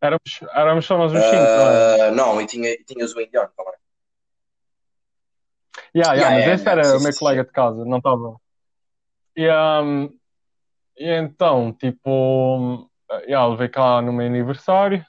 Éramos, 0.00 0.40
éramos 0.54 0.84
só 0.84 0.98
nós 0.98 1.12
os 1.12 1.24
cinco, 1.24 1.34
não? 1.34 1.66
Ah, 1.66 2.10
não, 2.10 2.40
e 2.40 2.46
tinha, 2.46 2.76
tinhas 2.84 3.14
o 3.14 3.20
indiano 3.20 3.50
também. 3.56 3.74
Yeah, 5.94 6.14
yeah, 6.14 6.14
Yeah, 6.14 6.34
mas 6.34 6.44
yeah, 6.44 6.54
esse 6.54 6.64
yeah, 6.64 6.82
era 6.82 6.90
sim, 6.90 6.96
o 6.96 7.02
meu 7.02 7.12
sim, 7.12 7.18
colega 7.18 7.44
de 7.44 7.52
casa, 7.52 7.84
não 7.84 7.98
estava. 7.98 8.36
E, 9.36 9.48
um, 9.50 10.18
e 10.96 11.10
então, 11.10 11.72
tipo, 11.72 12.90
yeah, 13.26 13.46
levei 13.46 13.68
cá 13.68 14.02
no 14.02 14.12
meu 14.12 14.26
aniversário, 14.26 15.04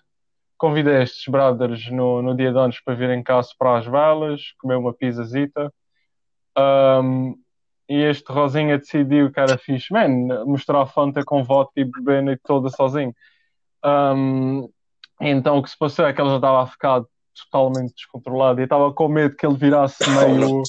convidei 0.63 1.03
estes 1.03 1.27
brothers 1.27 1.91
no, 1.91 2.22
no 2.22 2.34
dia 2.34 2.50
de 2.50 2.58
antes 2.58 2.82
para 2.82 2.96
virem 2.96 3.22
cá 3.22 3.43
soprar 3.43 3.79
as 3.79 3.86
velas, 3.86 4.53
comer 4.58 4.77
uma 4.77 4.93
pizzazita. 4.93 5.70
Um, 6.58 7.36
e 7.89 7.96
este 7.96 8.32
Rosinha 8.32 8.77
decidiu 8.77 9.29
que 9.29 9.41
era 9.41 9.58
fixe, 9.58 9.91
man, 9.91 10.46
mostrar 10.46 10.86
Fanta 10.86 11.22
com 11.25 11.43
vodka 11.43 11.82
e 11.82 11.84
beber 11.84 12.20
a 12.20 12.22
noite 12.22 12.41
toda 12.46 12.70
sozinho. 12.70 13.13
Um, 13.84 14.70
então 15.20 15.58
o 15.58 15.63
que 15.63 15.70
se 15.70 15.77
passou 15.77 16.05
é 16.05 16.13
que 16.13 16.22
ele 16.22 16.29
já 16.29 16.38
estava 16.38 16.63
a 16.63 16.67
ficar 16.67 17.03
totalmente 17.51 17.96
descontrolado 17.96 18.62
e 18.62 18.63
estava 18.63 18.93
com 18.93 19.10
medo 19.10 19.36
que 19.36 19.46
ele 19.46 19.58
virasse 19.58 20.10
meio, 20.12 20.63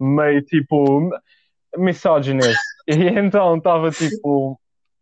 meio 0.00 0.42
tipo 0.42 1.08
misogynist. 1.76 2.58
E 2.88 2.94
então 2.94 3.56
estava 3.58 3.92
tipo, 3.92 4.60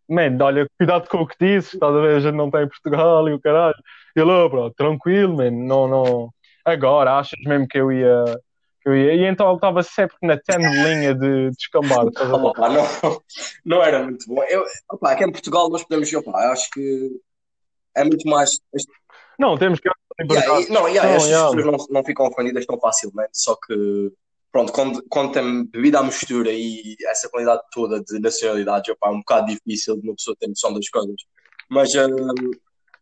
man, 0.08 0.36
olha, 0.40 0.66
cuidado 0.78 1.08
com 1.08 1.18
o 1.18 1.26
que 1.26 1.36
dizes, 1.40 1.74
estás 1.74 1.94
a 1.94 2.00
ver, 2.00 2.16
a 2.16 2.20
gente 2.20 2.34
não 2.34 2.46
está 2.46 2.62
em 2.62 2.68
Portugal 2.68 3.28
e 3.28 3.32
o 3.32 3.40
caralho. 3.40 3.74
Ele, 4.14 4.30
oh, 4.30 4.48
bro, 4.48 4.70
tranquilo, 4.70 5.36
man, 5.36 5.50
não, 5.50 5.88
não. 5.88 6.30
Agora, 6.64 7.18
achas 7.18 7.38
mesmo 7.44 7.66
que 7.66 7.78
eu 7.78 7.90
ia. 7.90 8.24
Que 8.82 8.88
eu 8.88 8.96
ia? 8.96 9.14
E 9.14 9.24
então 9.24 9.46
ele 9.48 9.56
estava 9.56 9.82
sempre 9.82 10.16
na 10.22 10.36
tenda 10.36 10.68
linha 10.68 11.14
de 11.14 11.50
descambar? 11.50 12.06
Opa, 12.06 12.68
não, 12.68 12.84
não 13.64 13.82
era 13.82 14.02
muito 14.02 14.26
bom. 14.26 14.42
Eu, 14.44 14.64
opa, 14.90 15.12
aqui 15.12 15.24
em 15.24 15.32
Portugal 15.32 15.70
nós 15.70 15.82
podemos, 15.84 16.12
opa, 16.12 16.36
acho 16.52 16.68
que 16.70 17.10
é 17.96 18.04
muito 18.04 18.28
mais. 18.28 18.50
Não, 19.38 19.56
temos 19.56 19.80
que. 19.80 19.88
Yeah, 20.20 20.60
e- 20.60 20.70
não, 20.70 20.86
yeah, 20.88 21.08
Não, 21.08 21.16
estas 21.16 21.30
yeah. 21.30 21.56
pessoas 21.56 21.64
não, 21.64 21.86
não 21.90 22.04
ficam 22.04 22.26
ofendidas 22.26 22.66
tão 22.66 22.78
facilmente, 22.78 23.30
só 23.32 23.56
que, 23.56 24.12
pronto, 24.52 24.72
quando, 24.72 25.02
quando 25.08 25.32
tem 25.32 25.64
bebida 25.64 25.98
à 25.98 26.02
mistura 26.02 26.52
e 26.52 26.94
essa 27.06 27.28
qualidade 27.28 27.62
toda 27.72 28.00
de 28.00 28.20
nacionalidades, 28.20 28.92
opa, 28.92 29.08
é 29.08 29.10
um 29.10 29.18
bocado 29.18 29.46
difícil 29.46 29.96
de 29.96 30.06
uma 30.06 30.14
pessoa 30.14 30.36
ter 30.38 30.46
noção 30.46 30.74
das 30.74 30.88
coisas. 30.88 31.16
Mas, 31.70 31.90
hum, 31.94 32.50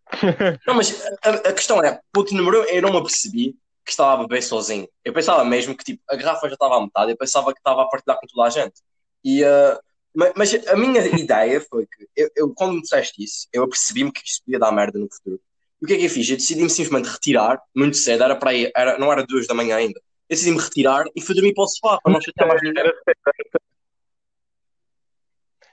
não, 0.66 0.74
mas 0.74 1.04
a, 1.22 1.30
a 1.30 1.52
questão 1.52 1.82
é, 1.82 2.00
puto 2.12 2.34
número 2.34 2.62
eu 2.64 2.80
não 2.80 2.92
me 2.92 2.98
apercebi 2.98 3.56
que 3.84 3.90
estava 3.90 4.14
a 4.14 4.26
beber 4.26 4.42
sozinho. 4.42 4.88
Eu 5.04 5.12
pensava 5.12 5.44
mesmo 5.44 5.76
que, 5.76 5.82
tipo, 5.84 6.02
a 6.08 6.14
garrafa 6.14 6.46
já 6.46 6.54
estava 6.54 6.76
à 6.76 6.80
metade, 6.80 7.10
eu 7.10 7.16
pensava 7.16 7.52
que 7.52 7.58
estava 7.58 7.82
a 7.82 7.88
partilhar 7.88 8.18
com 8.20 8.26
toda 8.28 8.46
a 8.46 8.50
gente. 8.50 8.80
E, 9.24 9.42
uh, 9.42 9.78
ma- 10.14 10.32
mas, 10.36 10.54
a 10.68 10.76
minha 10.76 11.00
ideia 11.18 11.60
foi 11.60 11.86
que, 11.86 12.08
eu, 12.16 12.30
eu, 12.36 12.54
quando 12.54 12.74
me 12.74 12.82
disseste 12.82 13.22
isso, 13.22 13.48
eu 13.52 13.64
apercebi-me 13.64 14.12
que 14.12 14.20
isto 14.24 14.44
podia 14.44 14.60
dar 14.60 14.70
merda 14.70 14.98
no 14.98 15.08
futuro. 15.12 15.40
E 15.82 15.84
o 15.84 15.88
que 15.88 15.94
é 15.94 15.96
que 15.96 16.04
eu 16.04 16.10
fiz? 16.10 16.28
Eu 16.28 16.36
decidi-me 16.36 16.70
simplesmente 16.70 17.10
retirar, 17.10 17.60
muito 17.74 17.96
cedo, 17.96 18.22
era 18.22 18.36
para 18.36 18.50
aí, 18.50 18.70
era, 18.76 18.98
não 18.98 19.10
era 19.10 19.26
duas 19.26 19.46
da 19.46 19.54
manhã 19.54 19.76
ainda. 19.76 20.00
Eu 20.30 20.36
decidi-me 20.36 20.62
retirar 20.62 21.04
e 21.16 21.20
fui 21.20 21.34
dormir 21.34 21.52
para 21.54 21.64
o 21.64 21.66
sofá, 21.66 21.98
para 22.00 22.12
não 22.12 22.20
chatear 22.20 22.48
mais 22.48 22.62
ninguém. 22.62 22.84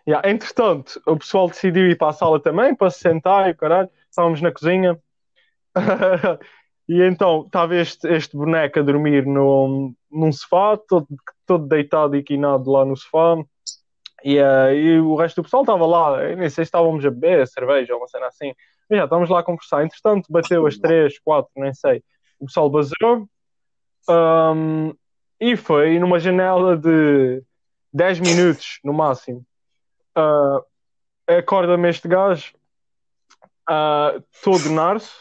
Yeah, 0.07 0.27
entretanto, 0.27 0.99
o 1.05 1.15
pessoal 1.15 1.47
decidiu 1.47 1.87
ir 1.91 1.95
para 1.95 2.09
a 2.09 2.13
sala 2.13 2.41
também, 2.41 2.73
para 2.73 2.89
se 2.89 2.99
sentar 2.99 3.47
e 3.47 3.51
o 3.51 3.55
caralho. 3.55 3.89
Estávamos 4.09 4.41
na 4.41 4.51
cozinha. 4.51 4.99
e 6.89 7.03
então 7.03 7.43
estava 7.45 7.75
este, 7.75 8.07
este 8.07 8.35
boneco 8.35 8.79
a 8.79 8.81
dormir 8.81 9.27
no, 9.27 9.93
num 10.09 10.31
sofá, 10.31 10.75
todo, 10.75 11.05
todo 11.45 11.67
deitado 11.67 12.15
e 12.15 12.23
quinado 12.23 12.71
lá 12.71 12.83
no 12.83 12.97
sofá. 12.97 13.35
E, 14.23 14.39
eh, 14.39 14.73
e 14.73 14.99
o 14.99 15.15
resto 15.15 15.35
do 15.35 15.43
pessoal 15.43 15.61
estava 15.61 15.85
lá. 15.85 16.23
Eu 16.23 16.37
nem 16.37 16.49
sei 16.49 16.65
se 16.65 16.69
estávamos 16.69 17.05
a 17.05 17.11
beber 17.11 17.47
cerveja 17.47 17.93
ou 17.93 17.99
uma 17.99 18.07
cena 18.07 18.25
assim. 18.25 18.55
Mas 18.89 18.97
já 18.97 19.03
estávamos 19.03 19.29
lá 19.29 19.41
a 19.41 19.43
conversar. 19.43 19.83
Entretanto, 19.83 20.31
bateu 20.31 20.65
as 20.65 20.77
três, 20.81 21.19
quatro, 21.19 21.51
nem 21.57 21.75
sei. 21.75 22.01
O 22.39 22.47
pessoal 22.47 22.71
basou. 22.71 23.29
Um, 24.09 24.93
e 25.39 25.55
foi 25.55 25.99
numa 25.99 26.19
janela 26.19 26.77
de 26.77 27.43
10 27.93 28.19
minutos 28.21 28.79
no 28.83 28.93
máximo. 28.93 29.45
Uh, 30.17 30.65
Acorda-me 31.27 31.89
este 31.89 32.07
gajo 32.07 32.53
uh, 33.69 34.23
todo 34.41 34.69
narso, 34.69 35.13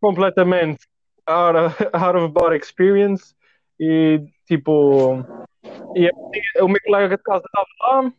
completamente 0.00 0.86
out 1.26 1.56
of, 1.56 1.76
out 1.92 2.16
of 2.16 2.32
body 2.32 2.56
experience. 2.56 3.34
E 3.80 4.24
tipo, 4.46 5.24
e 5.94 6.10
o 6.60 6.68
meu 6.68 6.80
colega 6.84 7.16
de 7.16 7.22
casa 7.22 7.44
estava 7.46 7.66
lá, 7.80 8.12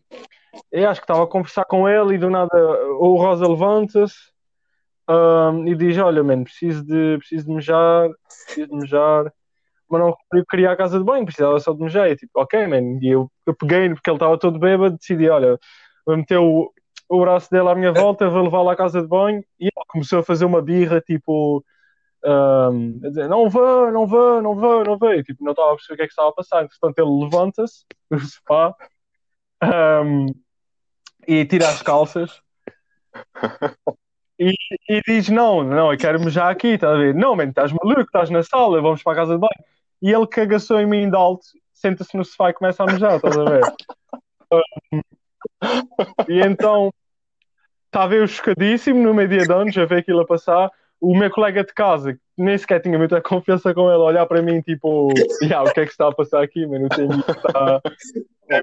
e 0.71 0.85
acho 0.85 1.01
que 1.01 1.05
estava 1.05 1.23
a 1.23 1.27
conversar 1.27 1.65
com 1.65 1.87
ele, 1.87 2.15
e 2.15 2.17
do 2.17 2.29
nada 2.29 2.57
o 2.99 3.17
Rosa 3.17 3.47
levanta-se 3.47 4.31
um, 5.09 5.67
e 5.67 5.75
diz: 5.75 5.97
Olha, 5.97 6.23
mano, 6.23 6.43
preciso 6.43 6.85
de, 6.85 7.17
preciso 7.17 7.45
de 7.45 7.53
mejar, 7.53 8.09
preciso 8.45 8.69
de 8.69 8.75
mejar 8.75 9.33
mas 9.89 9.99
não 10.01 10.15
eu 10.33 10.45
queria 10.45 10.71
a 10.71 10.77
casa 10.77 10.99
de 10.99 11.03
banho, 11.03 11.25
precisava 11.25 11.59
só 11.59 11.73
de 11.73 11.81
mejar. 11.81 12.09
E 12.09 12.15
tipo, 12.15 12.39
ok, 12.39 12.67
man. 12.67 12.99
E 13.01 13.09
eu, 13.09 13.31
eu 13.45 13.55
peguei, 13.55 13.89
porque 13.89 14.09
ele 14.09 14.17
estava 14.17 14.37
todo 14.37 14.59
bêbado, 14.59 14.97
decidi, 14.97 15.27
olha, 15.29 15.57
vou 16.05 16.15
meter 16.15 16.37
o, 16.37 16.71
o 17.09 17.19
braço 17.21 17.49
dele 17.49 17.69
à 17.69 17.75
minha 17.75 17.91
volta, 17.91 18.29
vou 18.29 18.43
levá-lo 18.43 18.69
à 18.69 18.75
casa 18.75 19.01
de 19.01 19.07
banho. 19.07 19.43
E 19.59 19.69
começou 19.87 20.19
a 20.19 20.23
fazer 20.23 20.45
uma 20.45 20.61
birra, 20.61 21.01
tipo, 21.01 21.63
um, 22.23 22.99
a 23.03 23.09
dizer, 23.09 23.27
não 23.27 23.49
vou, 23.49 23.91
não 23.91 24.05
vou, 24.05 24.41
não 24.41 24.55
vou, 24.55 24.83
não 24.83 24.97
vou. 24.97 25.13
E, 25.13 25.23
tipo, 25.23 25.43
não 25.43 25.51
estava 25.51 25.71
a 25.71 25.75
perceber 25.75 25.93
o 25.93 25.97
que 25.97 26.03
é 26.03 26.05
que 26.05 26.11
estava 26.11 26.29
a 26.29 26.33
passar. 26.33 26.67
Portanto, 26.67 26.99
ele 26.99 27.23
levanta-se 27.23 27.85
do 28.11 28.19
sofá 28.19 28.75
um, 30.05 30.27
e 31.27 31.45
tira 31.45 31.67
as 31.67 31.81
calças. 31.81 32.41
E, 34.39 34.53
e, 34.87 35.01
diz: 35.05 35.27
Não, 35.29 35.63
não, 35.63 35.91
eu 35.91 35.97
quero 35.97 36.19
mejar 36.19 36.49
aqui, 36.49 36.69
estás 36.69 36.95
a 36.95 36.97
ver? 36.97 37.13
Não, 37.13 37.35
man, 37.35 37.49
estás 37.49 37.73
maluco, 37.73 38.01
estás 38.01 38.29
na 38.29 38.41
sala, 38.41 38.81
vamos 38.81 39.03
para 39.03 39.13
a 39.13 39.15
casa 39.15 39.33
de 39.33 39.39
banho 39.39 39.69
e 40.01 40.11
ele 40.11 40.27
cagaçou 40.27 40.79
em 40.79 40.85
mim 40.85 41.09
de 41.09 41.15
alto, 41.15 41.45
senta-se 41.73 42.15
no 42.15 42.23
sofá 42.23 42.49
e 42.49 42.53
começa 42.53 42.83
a 42.83 42.85
mejar, 42.85 43.17
estás 43.17 43.37
a 43.37 43.43
ver? 43.43 43.61
e 46.29 46.39
então 46.41 46.91
estava 47.85 48.15
eu 48.15 48.27
chocadíssimo 48.27 49.03
no 49.03 49.13
meio 49.13 49.27
dia 49.27 49.45
de 49.45 49.51
anos 49.51 49.77
a 49.77 49.85
ver 49.85 49.99
aquilo 49.99 50.21
a 50.21 50.25
passar. 50.25 50.71
O 51.01 51.17
meu 51.17 51.31
colega 51.31 51.63
de 51.63 51.73
casa, 51.73 52.13
que 52.13 52.19
nem 52.37 52.57
sequer 52.57 52.81
tinha 52.81 52.97
muita 52.97 53.21
confiança 53.21 53.73
com 53.73 53.89
ele, 53.89 53.99
olhar 53.99 54.25
para 54.25 54.41
mim 54.41 54.61
tipo, 54.61 55.09
yeah, 55.41 55.63
o 55.63 55.73
que 55.73 55.79
é 55.79 55.85
que 55.85 55.91
está 55.91 56.09
a 56.09 56.13
passar 56.13 56.43
aqui, 56.43 56.65
mano? 56.65 56.87
O 56.87 56.89
tempo 56.89 57.13
está, 57.13 57.81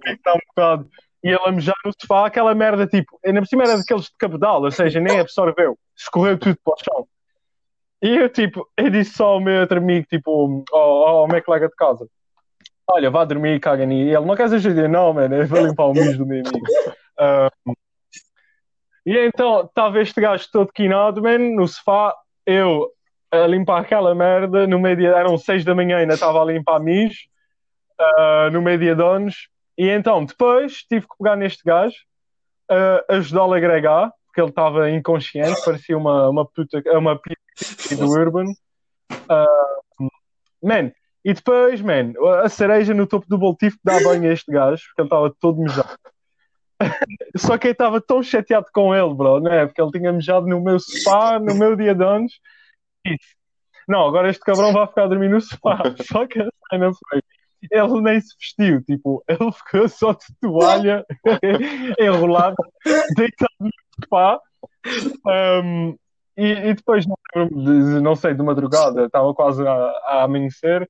está 0.07 0.35
um 0.35 0.41
bocado. 0.49 0.89
E 1.27 1.31
ele 1.31 1.41
a 1.45 1.51
mejar 1.51 1.75
no 1.85 1.91
sofá, 2.01 2.25
aquela 2.25 2.55
merda 2.55 2.87
tipo, 2.87 3.19
ainda 3.27 3.41
por 3.41 3.49
cima 3.49 3.65
era 3.65 3.77
daqueles 3.77 4.05
de 4.05 4.13
cabedal, 4.17 4.63
ou 4.63 4.71
seja, 4.71 5.01
nem 5.01 5.19
absorveu, 5.19 5.77
escorreu 5.97 6.39
tudo 6.39 6.57
para 6.65 6.75
o 6.75 6.77
chão. 6.79 7.09
E 8.01 8.17
eu, 8.17 8.29
tipo, 8.29 8.65
eu 8.77 8.89
disse 8.89 9.15
só 9.15 9.31
ao 9.31 9.41
meu 9.41 9.63
outro 9.63 9.79
amigo, 9.79 10.07
tipo, 10.09 10.65
ao, 10.71 11.09
ao 11.09 11.27
meu 11.27 11.43
colega 11.43 11.69
de 11.69 11.75
casa: 11.75 12.07
Olha, 12.87 13.11
vá 13.11 13.25
dormir, 13.25 13.59
caga. 13.59 13.83
E 13.83 14.15
ele 14.15 14.25
não 14.25 14.37
quer 14.37 14.49
ser 14.49 14.61
judia, 14.61 14.87
não, 14.87 15.13
mano, 15.13 15.35
eu 15.35 15.49
vou 15.49 15.67
limpar 15.67 15.87
o 15.87 15.95
mijo 15.95 16.17
do 16.17 16.27
meu 16.27 16.45
amigo. 16.47 17.77
E 19.05 19.19
então, 19.19 19.63
estava 19.63 20.01
este 20.01 20.21
gajo 20.21 20.47
todo 20.53 20.73
quinado, 20.73 21.21
mano, 21.21 21.57
no 21.57 21.67
sofá, 21.67 22.15
eu 22.47 22.89
a 23.33 23.49
limpar 23.49 23.81
aquela 23.81 24.15
merda, 24.15 24.65
no 24.65 24.79
meio 24.79 24.97
dia, 24.97 25.09
eram 25.09 25.37
seis 25.37 25.65
da 25.65 25.75
manhã, 25.75 25.99
ainda 25.99 26.15
estava 26.15 26.41
a 26.41 26.45
limpar 26.45 26.79
mijo, 26.79 27.19
uh, 28.01 28.49
no 28.53 28.63
meio 28.63 28.79
dia 28.79 28.95
de 28.95 29.03
anos. 29.03 29.49
E 29.79 29.89
então, 29.89 30.25
depois, 30.25 30.83
tive 30.89 31.07
que 31.07 31.17
pegar 31.19 31.37
neste 31.37 31.63
gajo, 31.65 31.97
uh, 32.71 33.15
ajudá-lo 33.15 33.55
a 33.55 33.57
agregar, 33.57 34.13
porque 34.27 34.41
ele 34.41 34.51
estava 34.51 34.91
inconsciente, 34.91 35.65
parecia 35.65 35.97
uma, 35.97 36.29
uma 36.29 36.47
puta, 36.47 36.83
uma 36.99 37.21
do 37.97 38.11
Urban. 38.11 38.47
Uh, 39.11 40.09
man, 40.63 40.93
e 41.25 41.35
depois, 41.35 41.81
man, 41.81 42.13
a 42.43 42.49
cereja 42.49 42.95
no 42.95 43.07
topo 43.07 43.27
do 43.29 43.39
bolo 43.39 43.57
tive 43.59 43.77
que 43.77 43.83
dar 43.85 44.03
banho 44.03 44.31
a 44.31 44.33
este 44.33 44.51
gajo, 44.51 44.83
porque 44.87 45.01
ele 45.03 45.07
estava 45.07 45.35
todo 45.41 45.61
mijado. 45.61 45.99
Só 47.37 47.59
que 47.59 47.69
eu 47.69 47.73
estava 47.73 48.01
tão 48.01 48.23
chateado 48.23 48.67
com 48.73 48.95
ele, 48.95 49.15
bro, 49.15 49.41
né? 49.41 49.67
Porque 49.67 49.81
ele 49.81 49.91
tinha 49.91 50.13
mijado 50.13 50.47
no 50.47 50.61
meu 50.61 50.79
sofá, 50.79 51.39
no 51.39 51.55
meu 51.55 51.75
dia 51.75 51.95
de 51.95 52.05
anos. 52.05 52.33
Não, 53.89 54.07
agora 54.07 54.29
este 54.29 54.41
cabrão 54.45 54.73
vai 54.73 54.87
ficar 54.87 55.05
a 55.05 55.09
dormir 55.09 55.29
no 55.29 55.41
sofá. 55.41 55.79
Só 56.13 56.27
que 56.27 56.41
a 56.41 56.49
cena 56.71 56.91
foi. 56.93 57.23
Ele 57.71 58.03
nem 58.03 58.21
se 58.21 58.35
vestiu, 58.39 58.83
tipo, 58.83 59.25
ele 59.29 59.53
ficou 59.53 59.89
só 59.89 60.13
de 60.13 60.27
toalha 60.41 61.05
enrolado, 61.99 62.57
deitado 63.17 63.51
no 63.61 63.71
sofá. 64.03 64.41
Um, 65.65 65.97
e, 66.37 66.53
e 66.53 66.75
depois, 66.75 67.07
não 68.03 68.15
sei, 68.15 68.35
de 68.35 68.43
madrugada, 68.43 69.07
estava 69.07 69.33
quase 69.35 69.67
a, 69.67 69.73
a 69.73 70.25
amanhecer, 70.25 70.89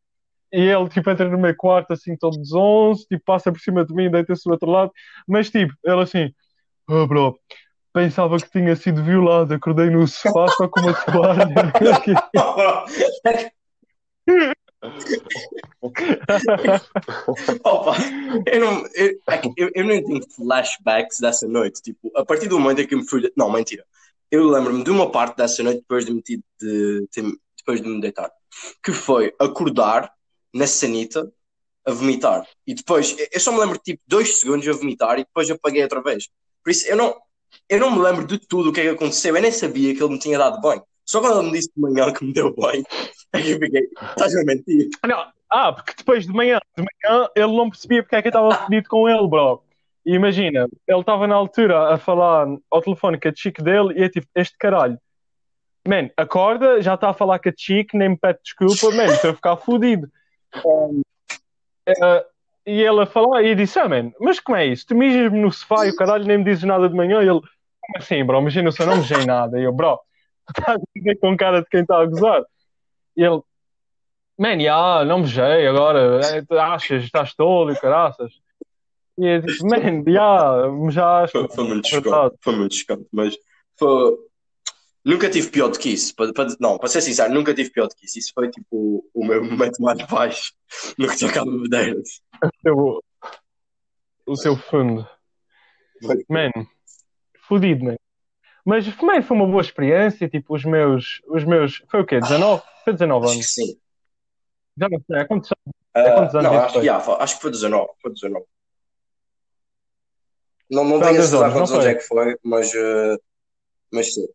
e 0.53 0.61
ele, 0.61 0.89
tipo, 0.89 1.09
entra 1.11 1.29
no 1.29 1.39
meu 1.39 1.55
quarto, 1.57 1.93
assim, 1.93 2.17
todos 2.17 2.53
11, 2.53 3.07
tipo, 3.07 3.25
passa 3.25 3.53
por 3.53 3.61
cima 3.61 3.85
de 3.85 3.95
mim, 3.95 4.11
deita-se 4.11 4.45
do 4.45 4.53
outro 4.53 4.71
lado, 4.71 4.93
mas, 5.27 5.51
tipo, 5.51 5.73
ele 5.85 6.01
assim, 6.01 6.33
oh, 6.89 7.07
bro, 7.07 7.39
pensava 7.93 8.37
que 8.39 8.51
tinha 8.51 8.75
sido 8.77 9.03
violado, 9.03 9.55
acordei 9.55 9.91
no 9.91 10.07
sofá 10.07 10.49
só 10.49 10.69
com 10.69 10.81
uma 10.81 10.95
toalha. 10.95 11.73
Opa, 17.64 17.97
eu 18.47 18.61
não, 18.61 18.85
eu, 18.95 19.09
é 19.28 19.40
eu, 19.57 19.71
eu 19.75 19.85
não 19.85 20.05
tenho 20.05 20.31
flashbacks 20.35 21.21
dessa 21.21 21.47
noite. 21.47 21.83
Tipo, 21.83 22.11
a 22.16 22.25
partir 22.25 22.49
do 22.49 22.59
momento 22.59 22.81
em 22.81 22.87
que 22.87 22.97
me 22.97 23.09
fui. 23.09 23.31
Não, 23.37 23.50
mentira 23.50 23.85
eu 24.31 24.49
lembro-me 24.49 24.83
de 24.83 24.90
uma 24.90 25.11
parte 25.11 25.37
dessa 25.37 25.62
noite 25.62 25.81
depois 25.81 26.05
de 26.05 26.12
me, 26.12 26.23
de, 26.23 26.43
de, 26.61 27.38
depois 27.57 27.81
de 27.81 27.88
me 27.88 28.00
deitar, 28.00 28.31
que 28.83 28.93
foi 28.93 29.35
acordar 29.38 30.12
na 30.52 30.66
sanita 30.66 31.31
a 31.85 31.93
vomitar. 31.93 32.47
E 32.66 32.75
depois, 32.75 33.16
eu 33.33 33.40
só 33.40 33.52
me 33.52 33.61
lembro 33.61 33.78
tipo 33.78 34.02
dois 34.07 34.38
segundos 34.38 34.66
a 34.66 34.73
vomitar 34.73 35.19
e 35.19 35.25
depois 35.25 35.50
apaguei 35.50 35.83
outra 35.83 36.02
vez. 36.02 36.28
Por 36.64 36.71
isso, 36.71 36.87
eu 36.88 36.97
não, 36.97 37.14
eu 37.69 37.78
não 37.78 37.90
me 37.90 38.02
lembro 38.02 38.26
de 38.26 38.38
tudo 38.38 38.71
o 38.71 38.73
que 38.73 38.81
é 38.81 38.85
que 38.85 38.88
aconteceu. 38.90 39.37
Eu 39.37 39.43
nem 39.43 39.52
sabia 39.52 39.95
que 39.95 40.02
ele 40.02 40.12
me 40.12 40.19
tinha 40.19 40.38
dado 40.38 40.61
banho. 40.61 40.83
Só 41.05 41.21
quando 41.21 41.38
ele 41.38 41.50
me 41.50 41.52
disse 41.57 41.71
de 41.75 41.81
manhã 41.81 42.12
que 42.12 42.25
me 42.25 42.33
deu 42.33 42.52
banho, 42.52 42.85
é 43.33 43.38
eu 43.52 43.59
fiquei, 43.59 43.83
estás 43.83 44.37
a 44.37 44.45
mentir. 44.45 44.88
Não, 45.06 45.26
ah, 45.50 45.73
porque 45.73 45.95
depois 45.97 46.26
de 46.26 46.33
manhã, 46.33 46.59
de 46.76 46.85
manhã 46.85 47.28
ele 47.35 47.56
não 47.56 47.71
percebia 47.71 48.02
porque 48.02 48.16
é 48.16 48.23
que 48.23 48.28
eu 48.28 48.30
estava 48.30 48.64
fedido 48.64 48.88
com 48.88 49.09
ele, 49.09 49.26
bro. 49.28 49.62
E 50.04 50.14
imagina, 50.14 50.68
ele 50.87 51.00
estava 51.00 51.26
na 51.26 51.35
altura 51.35 51.95
a 51.95 51.99
falar 51.99 52.47
ao 52.71 52.83
telefone 52.83 53.18
com 53.18 53.28
a 53.28 53.33
chique 53.35 53.62
dele 53.62 53.92
e 53.97 54.04
é 54.04 54.09
tipo, 54.09 54.26
este 54.37 54.56
caralho, 54.56 54.99
man, 55.87 56.11
acorda, 56.16 56.80
já 56.80 56.95
está 56.95 57.11
a 57.11 57.14
falar 57.14 57.38
com 57.38 57.49
a 57.49 57.52
chique, 57.56 57.97
nem 57.97 58.11
me 58.11 58.16
pede 58.16 58.38
desculpa, 58.42 58.95
man, 58.95 59.06
estou 59.06 59.30
a 59.30 59.35
ficar 59.35 59.56
fodido. 59.56 60.09
Um, 60.64 61.02
uh, 61.88 62.25
e 62.66 62.83
ele 62.83 63.00
a 63.00 63.06
falar 63.06 63.42
e 63.42 63.54
disse, 63.54 63.78
ah, 63.78 63.88
man, 63.88 64.12
mas 64.21 64.40
como 64.40 64.56
é 64.56 64.66
isso? 64.66 64.87
Tu 64.87 64.95
mijas-me 64.95 65.40
no 65.40 65.52
sofá 65.52 65.87
e 65.87 65.90
o 65.90 65.97
caralho 65.97 66.25
nem 66.25 66.38
me 66.38 66.45
dizes 66.45 66.64
nada 66.64 66.88
de 66.88 66.95
manhã 66.95 67.23
e 67.23 67.28
ele, 67.28 67.40
como 67.40 67.99
assim, 67.99 68.25
bro, 68.25 68.40
imagina, 68.40 68.71
eu 68.78 68.87
não 68.87 68.97
mejei 68.97 69.25
nada. 69.25 69.59
E 69.59 69.64
eu, 69.64 69.73
bro, 69.73 69.99
estás 70.50 70.76
a 70.76 70.85
dizer 70.95 71.16
com 71.21 71.37
cara 71.37 71.62
de 71.62 71.68
quem 71.68 71.80
está 71.80 71.99
a 72.00 72.06
gozar. 72.06 72.45
E 73.17 73.23
ele, 73.23 73.41
man, 74.39 74.61
já, 74.61 75.05
não 75.05 75.21
mejei, 75.21 75.67
agora, 75.67 76.21
é, 76.21 76.59
achas, 76.59 77.05
estás 77.05 77.35
tolo 77.35 77.73
e 77.73 77.81
caraças. 77.81 78.33
E 79.19 79.27
eu 79.27 79.41
disse, 79.41 79.65
man, 79.65 80.05
yeah, 80.07 80.91
já 80.91 81.23
acho. 81.23 81.33
Foi, 81.33 81.49
foi 81.49 81.65
muito 81.65 81.89
chocante, 81.89 82.37
foi 82.43 82.57
muito 82.57 82.75
chocante, 82.75 83.09
mas 83.11 83.35
foi... 83.79 84.15
nunca 85.03 85.31
tive 85.31 85.49
pior 85.49 85.69
do 85.69 85.79
que 85.79 85.89
isso. 85.89 86.15
Para, 86.15 86.33
para, 86.35 86.49
não, 86.61 86.77
para 86.77 86.89
ser 86.89 87.01
sincero, 87.01 87.33
nunca 87.33 87.55
tive 87.55 87.71
pior 87.71 87.89
do 87.89 87.95
que 87.95 88.05
isso. 88.05 88.19
Isso 88.19 88.33
foi 88.35 88.51
tipo 88.51 89.09
o 89.15 89.25
meu 89.25 89.43
momento 89.43 89.81
mais 89.81 89.99
baixo 90.07 90.53
no 90.99 91.09
que 91.09 91.19
toca 91.19 91.41
a 91.41 91.45
bebedeiras. 91.45 92.21
O 92.43 92.61
seu, 92.61 93.05
o 94.27 94.37
seu 94.37 94.57
fundo. 94.57 95.09
Man, 96.29 96.51
fodido, 97.49 97.87
man. 97.87 97.97
Mas 98.67 98.87
man, 99.01 99.23
foi 99.23 99.37
uma 99.37 99.47
boa 99.47 99.63
experiência. 99.63 100.29
Tipo, 100.29 100.55
os 100.57 100.65
meus. 100.65 101.23
Os 101.29 101.43
meus 101.45 101.83
foi 101.89 102.03
o 102.03 102.05
quê? 102.05 102.21
19? 102.21 102.63
Foi 102.87 102.93
19 102.93 103.26
anos? 103.28 103.52
Sim. 103.52 103.76
Já 104.78 104.88
não 104.88 105.00
sei, 105.00 105.19
há 105.19 105.26
quantos, 105.26 105.50
há 105.93 106.02
quantos 106.12 106.35
uh, 106.35 106.38
anos? 106.38 106.52
Não, 106.52 106.59
acho, 106.61 106.78
yeah, 106.78 107.14
acho 107.19 107.35
que 107.35 107.43
foi 107.43 107.50
19. 107.50 107.88
Foi 108.00 108.12
19. 108.12 108.47
Não, 110.71 110.85
não 110.85 111.00
tenho 111.00 111.19
a 111.19 111.23
certeza 111.23 111.50
quantos 111.50 111.73
anos 111.73 111.87
é 111.87 111.95
que 111.97 112.00
foi, 112.02 112.37
mas, 112.45 112.73
uh, 112.75 113.21
mas 113.93 114.14
sim. 114.14 114.28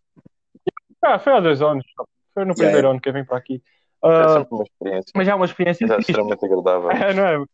Ah, 1.01 1.17
foi 1.17 1.31
há 1.31 1.39
dois 1.39 1.62
anos. 1.62 1.86
Foi 2.34 2.43
no 2.43 2.53
primeiro 2.53 2.79
yeah. 2.79 2.89
ano 2.89 3.00
que 3.00 3.08
eu 3.08 3.13
vim 3.13 3.24
para 3.24 3.38
aqui. 3.38 3.63
É 4.03 4.08
Ah, 4.08 4.29
sempre 4.34 4.48
uma 4.51 4.63
experiência. 4.63 5.12
mas 5.15 5.27
é 5.29 5.36
uma 5.36 5.46
experiência 5.46 5.86
É 5.86 5.98
extremamente 5.98 6.46
agradável. 6.46 6.91
É, 6.91 7.13
não 7.13 7.25
é? 7.25 7.46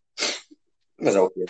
Mas 0.99 1.15
é 1.15 1.19
o 1.21 1.29
quê? 1.29 1.45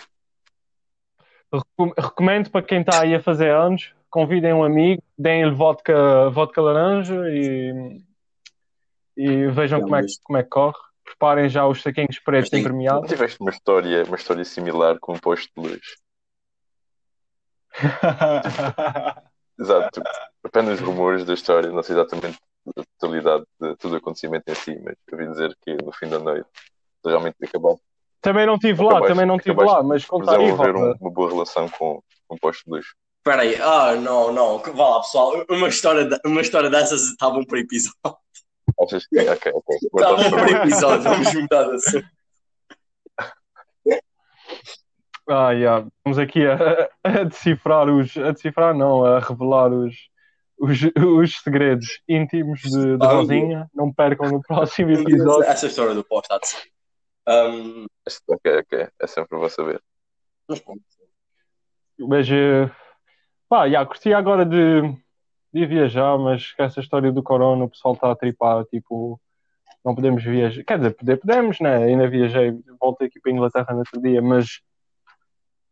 Recom- 1.50 1.94
Recomendo 1.96 2.50
para 2.50 2.66
quem 2.66 2.80
está 2.80 3.00
aí 3.00 3.14
a 3.14 3.22
fazer 3.22 3.50
anos, 3.50 3.94
convidem 4.10 4.52
um 4.52 4.62
amigo, 4.62 5.02
deem-lhe 5.16 5.54
vodka, 5.54 6.28
vodka 6.28 6.60
laranja 6.60 7.14
e, 7.30 8.02
e 9.18 9.48
vejam 9.50 9.80
como 9.80 9.96
é, 9.96 10.02
que- 10.02 10.12
como 10.22 10.38
é 10.38 10.42
que 10.42 10.48
corre. 10.48 10.78
Preparem 11.04 11.48
já 11.48 11.66
os 11.66 11.82
saquinhos 11.82 12.18
pretos 12.20 12.50
Mas 12.52 12.60
impermeáveis. 12.60 13.10
Tiveste 13.10 13.40
uma 13.40 13.50
história, 13.50 14.04
uma 14.04 14.16
história 14.16 14.44
similar 14.44 14.98
com 15.00 15.14
um 15.14 15.18
posto 15.18 15.48
de 15.56 15.68
luz. 15.68 15.80
Exato. 19.58 20.02
Apenas 20.44 20.80
rumores 20.80 21.24
da 21.24 21.34
história, 21.34 21.70
não 21.70 21.82
sei 21.82 21.96
exatamente 21.96 22.38
a 22.76 22.82
totalidade 22.98 23.44
de 23.60 23.76
todo 23.76 23.92
o 23.94 23.96
acontecimento 23.96 24.44
em 24.48 24.54
si, 24.54 24.78
mas 24.84 24.94
eu 25.10 25.18
ouvi 25.18 25.30
dizer 25.30 25.56
que 25.62 25.74
no 25.82 25.92
fim 25.92 26.08
da 26.08 26.18
noite 26.18 26.46
realmente 27.04 27.36
acabaste 27.42 27.82
também 28.20 28.46
não 28.46 28.54
estive 28.56 28.82
lá, 28.82 29.00
também 29.06 29.24
não 29.24 29.36
estive 29.36 29.62
lá, 29.64 29.80
mas 29.82 30.04
por 30.04 30.18
conta 30.18 30.32
aí, 30.32 30.38
desenvolver 30.38 30.74
um- 30.76 30.80
volta. 30.80 30.98
uma 31.00 31.10
boa 31.10 31.30
relação 31.30 31.68
com, 31.68 32.02
com 32.26 32.34
o 32.34 32.38
posto 32.38 32.64
de 32.64 32.70
luz. 32.72 32.86
Espera 33.18 33.42
aí, 33.42 33.54
ah, 33.62 33.94
não, 33.94 34.32
não, 34.32 34.58
vá 34.58 34.88
lá, 34.88 35.00
pessoal, 35.00 35.32
uma 35.48 35.68
história, 35.68 36.04
de- 36.04 36.18
uma 36.26 36.40
história 36.40 36.68
dessas 36.68 37.02
estavam 37.02 37.44
por 37.44 37.56
episódio. 37.58 38.18
Achas 38.80 39.06
que. 39.06 39.18
Ok, 39.18 39.52
ok. 39.54 39.76
Guardamos 39.92 40.28
por 40.28 40.38
para- 40.40 40.62
episódio, 40.62 41.02
vamos 41.02 41.34
mudar 41.34 41.64
de 41.70 41.76
assunto. 41.76 42.08
Ah, 45.30 45.50
yeah. 45.52 45.86
Estamos 45.98 46.18
aqui 46.18 46.46
a, 46.46 46.88
a 47.04 47.24
decifrar 47.24 47.88
os. 47.88 48.16
A 48.16 48.32
decifrar, 48.32 48.74
não, 48.74 49.04
a 49.04 49.18
revelar 49.20 49.70
os, 49.72 49.94
os, 50.58 50.78
os 50.96 51.36
segredos 51.42 52.00
íntimos 52.08 52.60
de, 52.62 52.96
de 52.96 53.04
Ah, 53.06 53.12
Rosinha. 53.12 53.70
Não 53.74 53.92
percam 53.92 54.30
no 54.30 54.40
próximo 54.40 54.90
episódio. 54.92 55.44
Essa 55.44 55.66
história 55.66 55.94
do 55.94 56.02
ser. 56.04 56.56
Um, 57.28 57.86
Ok, 58.26 58.58
ok. 58.60 58.88
É 59.02 59.06
sempre 59.06 59.38
bom 59.38 59.48
saber. 59.50 59.82
mas 60.48 60.60
pronto. 60.60 60.80
Mas, 61.98 62.26
eh, 62.30 62.70
pá, 63.48 63.64
yeah, 63.66 63.86
curti 63.86 64.14
agora 64.14 64.46
de, 64.46 64.80
de 65.52 65.66
viajar, 65.66 66.18
mas 66.18 66.52
com 66.52 66.62
essa 66.62 66.80
história 66.80 67.10
do 67.10 67.22
corona, 67.22 67.64
o 67.64 67.70
pessoal 67.70 67.94
está 67.94 68.10
a 68.12 68.16
tripar, 68.16 68.64
tipo, 68.66 69.20
não 69.84 69.94
podemos 69.94 70.22
viajar. 70.22 70.62
Quer 70.64 70.78
dizer, 70.78 70.90
poder, 70.94 71.16
podemos, 71.18 71.60
né? 71.60 71.84
Ainda 71.84 72.08
viajei, 72.08 72.52
voltei 72.80 73.06
aqui 73.08 73.20
para 73.20 73.30
a 73.32 73.34
Inglaterra 73.34 73.72
no 73.72 73.78
outro 73.78 74.00
dia, 74.00 74.20
mas 74.20 74.60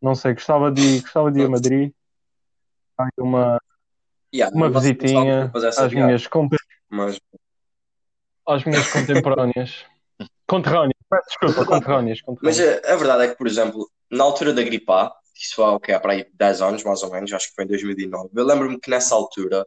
não 0.01 0.15
sei, 0.15 0.33
gostava 0.33 0.71
de 0.71 0.81
ir, 0.81 1.01
gostava 1.01 1.31
de 1.31 1.39
ir 1.39 1.45
a 1.45 1.49
Madrid. 1.49 1.91
Uma, 3.17 3.59
Yeah, 4.33 4.53
uma 4.55 4.69
visitinha 4.69 5.51
às 5.77 5.93
minhas, 5.93 6.27
conte- 6.27 6.57
Mas 6.89 7.19
às 8.45 8.63
minhas 8.65 8.91
contemporâneas. 8.91 9.85
Conterrâneas, 10.47 10.95
desculpa, 11.27 11.65
conterrâneas. 11.65 12.19
Mas 12.41 12.59
a, 12.59 12.93
a 12.93 12.95
verdade 12.95 13.23
é 13.23 13.27
que, 13.29 13.35
por 13.37 13.45
exemplo, 13.47 13.87
na 14.09 14.23
altura 14.23 14.53
da 14.53 14.63
gripe 14.63 14.89
A, 14.91 15.13
isso 15.41 15.55
foi 15.55 15.65
há, 15.65 15.71
o 15.71 15.79
quê? 15.79 15.91
Há 15.91 15.99
para 15.99 16.13
aí 16.13 16.27
10 16.33 16.61
anos, 16.61 16.83
mais 16.83 17.03
ou 17.03 17.11
menos, 17.11 17.31
acho 17.33 17.49
que 17.49 17.55
foi 17.55 17.63
em 17.65 17.67
2009, 17.67 18.29
eu 18.35 18.45
lembro-me 18.45 18.79
que 18.79 18.89
nessa 18.89 19.15
altura, 19.15 19.65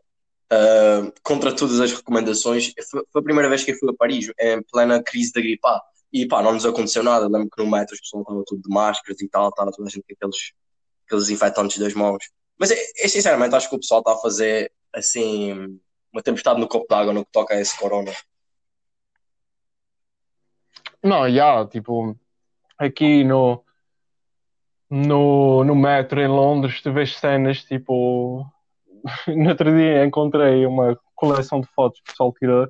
ah, 0.50 1.12
contra 1.22 1.54
todas 1.54 1.80
as 1.80 1.92
recomendações, 1.92 2.72
foi, 2.90 3.02
a 3.14 3.22
primeira 3.22 3.48
vez 3.48 3.64
que 3.64 3.72
eu 3.72 3.78
fui 3.78 3.90
a 3.90 3.94
Paris, 3.94 4.30
em 4.38 4.62
plena 4.62 5.02
crise 5.02 5.32
da 5.32 5.40
gripe 5.40 5.66
A. 5.66 5.80
E 6.12 6.26
pá, 6.26 6.42
não 6.42 6.52
nos 6.52 6.66
aconteceu 6.66 7.02
nada. 7.02 7.28
Lembro 7.28 7.48
que 7.48 7.62
no 7.62 7.70
metro 7.70 7.94
as 7.94 8.00
pessoas 8.00 8.22
estavam 8.22 8.42
tudo 8.44 8.62
de 8.62 8.68
máscaras 8.68 9.20
e 9.20 9.28
tal, 9.28 9.48
estava 9.48 9.70
toda 9.70 9.88
a 9.88 9.90
gente 9.90 10.02
com 10.02 10.12
aqueles, 10.12 10.52
aqueles 11.06 11.28
infectantes 11.28 11.78
das 11.78 11.94
mãos. 11.94 12.24
Mas 12.58 12.70
eu, 12.72 12.76
eu, 12.96 13.08
sinceramente 13.08 13.54
acho 13.54 13.68
que 13.68 13.76
o 13.76 13.80
pessoal 13.80 14.00
está 14.00 14.12
a 14.12 14.18
fazer 14.18 14.72
assim 14.92 15.80
uma 16.12 16.22
tempestade 16.22 16.60
no 16.60 16.68
copo 16.68 16.86
d'água 16.88 17.12
no 17.12 17.24
que 17.24 17.30
toca 17.30 17.54
a 17.54 17.60
esse 17.60 17.78
corona. 17.78 18.12
Não, 21.02 21.30
já, 21.30 21.64
tipo, 21.66 22.18
aqui 22.76 23.24
no, 23.24 23.64
no, 24.90 25.62
no 25.64 25.74
metro 25.74 26.20
em 26.20 26.26
Londres, 26.28 26.82
tu 26.82 26.92
vês 26.92 27.16
cenas, 27.16 27.62
tipo, 27.64 28.44
no 29.28 29.48
outro 29.48 29.74
dia 29.74 30.04
encontrei 30.04 30.66
uma 30.66 30.98
coleção 31.14 31.60
de 31.60 31.68
fotos 31.68 32.00
que 32.00 32.10
o 32.10 32.12
pessoal 32.12 32.34
tirou 32.38 32.68